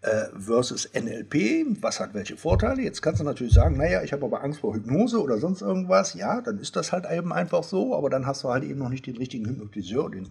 äh, 0.00 0.24
versus 0.36 0.90
NLP. 0.92 1.80
Was 1.80 2.00
hat 2.00 2.12
welche 2.12 2.36
Vorteile? 2.36 2.82
Jetzt 2.82 3.02
kannst 3.02 3.20
du 3.20 3.24
natürlich 3.24 3.54
sagen, 3.54 3.76
naja, 3.76 4.02
ich 4.02 4.12
habe 4.12 4.24
aber 4.24 4.42
Angst 4.42 4.58
vor 4.58 4.74
Hypnose 4.74 5.22
oder 5.22 5.38
sonst 5.38 5.62
irgendwas. 5.62 6.14
Ja, 6.14 6.40
dann 6.40 6.58
ist 6.58 6.74
das 6.74 6.90
halt 6.90 7.06
eben 7.08 7.32
einfach 7.32 7.62
so, 7.62 7.94
aber 7.96 8.10
dann 8.10 8.26
hast 8.26 8.42
du 8.42 8.48
halt 8.48 8.64
eben 8.64 8.80
noch 8.80 8.88
nicht 8.88 9.06
den 9.06 9.16
richtigen 9.16 9.46
Hypnotiseur, 9.46 10.10
den, 10.10 10.28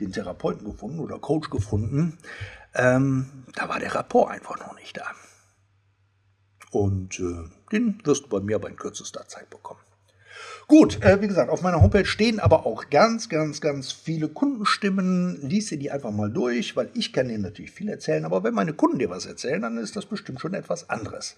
den 0.00 0.12
Therapeuten 0.12 0.64
gefunden 0.64 1.00
oder 1.00 1.18
Coach 1.18 1.50
gefunden. 1.50 2.16
Ähm, 2.74 3.26
da 3.54 3.68
war 3.68 3.80
der 3.80 3.94
Rapport 3.94 4.30
einfach 4.30 4.58
noch 4.58 4.74
nicht 4.76 4.96
da. 4.96 5.04
Und 6.70 7.20
äh, 7.20 7.57
den 7.72 8.00
wirst 8.04 8.24
du 8.24 8.28
bei 8.28 8.40
mir 8.40 8.56
aber 8.56 8.68
in 8.68 8.76
kürzester 8.76 9.26
Zeit 9.28 9.50
bekommen. 9.50 9.80
Gut, 10.68 11.02
äh, 11.02 11.20
wie 11.22 11.28
gesagt, 11.28 11.50
auf 11.50 11.62
meiner 11.62 11.80
Homepage 11.80 12.04
stehen 12.04 12.40
aber 12.40 12.66
auch 12.66 12.90
ganz, 12.90 13.30
ganz, 13.30 13.62
ganz 13.62 13.90
viele 13.90 14.28
Kundenstimmen. 14.28 15.40
Lies 15.40 15.70
dir 15.70 15.78
die 15.78 15.90
einfach 15.90 16.10
mal 16.10 16.30
durch, 16.30 16.76
weil 16.76 16.90
ich 16.92 17.14
kann 17.14 17.28
dir 17.28 17.38
natürlich 17.38 17.70
viel 17.70 17.88
erzählen, 17.88 18.26
aber 18.26 18.44
wenn 18.44 18.52
meine 18.52 18.74
Kunden 18.74 18.98
dir 18.98 19.08
was 19.08 19.24
erzählen, 19.24 19.62
dann 19.62 19.78
ist 19.78 19.96
das 19.96 20.04
bestimmt 20.04 20.40
schon 20.40 20.52
etwas 20.52 20.90
anderes. 20.90 21.36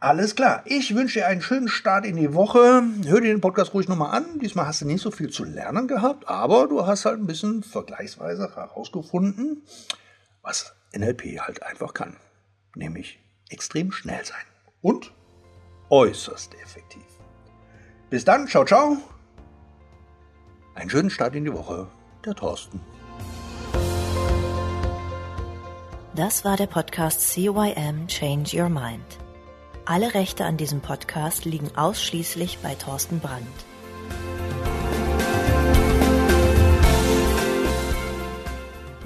Alles 0.00 0.36
klar, 0.36 0.62
ich 0.64 0.94
wünsche 0.94 1.20
dir 1.20 1.26
einen 1.26 1.40
schönen 1.40 1.68
Start 1.68 2.04
in 2.04 2.16
die 2.16 2.34
Woche. 2.34 2.82
Hör 3.04 3.20
dir 3.20 3.32
den 3.32 3.40
Podcast 3.40 3.74
ruhig 3.74 3.88
nochmal 3.88 4.16
an. 4.16 4.38
Diesmal 4.40 4.66
hast 4.66 4.80
du 4.80 4.86
nicht 4.86 5.02
so 5.02 5.10
viel 5.10 5.30
zu 5.30 5.44
lernen 5.44 5.88
gehabt, 5.88 6.28
aber 6.28 6.68
du 6.68 6.86
hast 6.86 7.04
halt 7.04 7.18
ein 7.18 7.26
bisschen 7.26 7.64
vergleichsweise 7.64 8.54
herausgefunden, 8.54 9.62
was 10.42 10.72
NLP 10.96 11.40
halt 11.40 11.64
einfach 11.64 11.94
kann. 11.94 12.16
Nämlich 12.76 13.18
extrem 13.50 13.90
schnell 13.90 14.24
sein 14.24 14.44
und 14.82 15.12
äußerst 15.90 16.54
effektiv. 16.62 17.02
Bis 18.10 18.24
dann, 18.24 18.46
ciao, 18.48 18.64
ciao. 18.64 18.96
Einen 20.74 20.90
schönen 20.90 21.10
Start 21.10 21.34
in 21.34 21.44
die 21.44 21.52
Woche, 21.52 21.88
der 22.24 22.34
Thorsten. 22.34 22.80
Das 26.14 26.44
war 26.44 26.56
der 26.56 26.66
Podcast 26.66 27.20
CYM 27.20 28.08
Change 28.08 28.60
Your 28.60 28.68
Mind. 28.68 29.18
Alle 29.84 30.14
Rechte 30.14 30.44
an 30.44 30.56
diesem 30.56 30.80
Podcast 30.80 31.44
liegen 31.44 31.70
ausschließlich 31.76 32.58
bei 32.58 32.74
Thorsten 32.74 33.20
Brandt. 33.20 33.46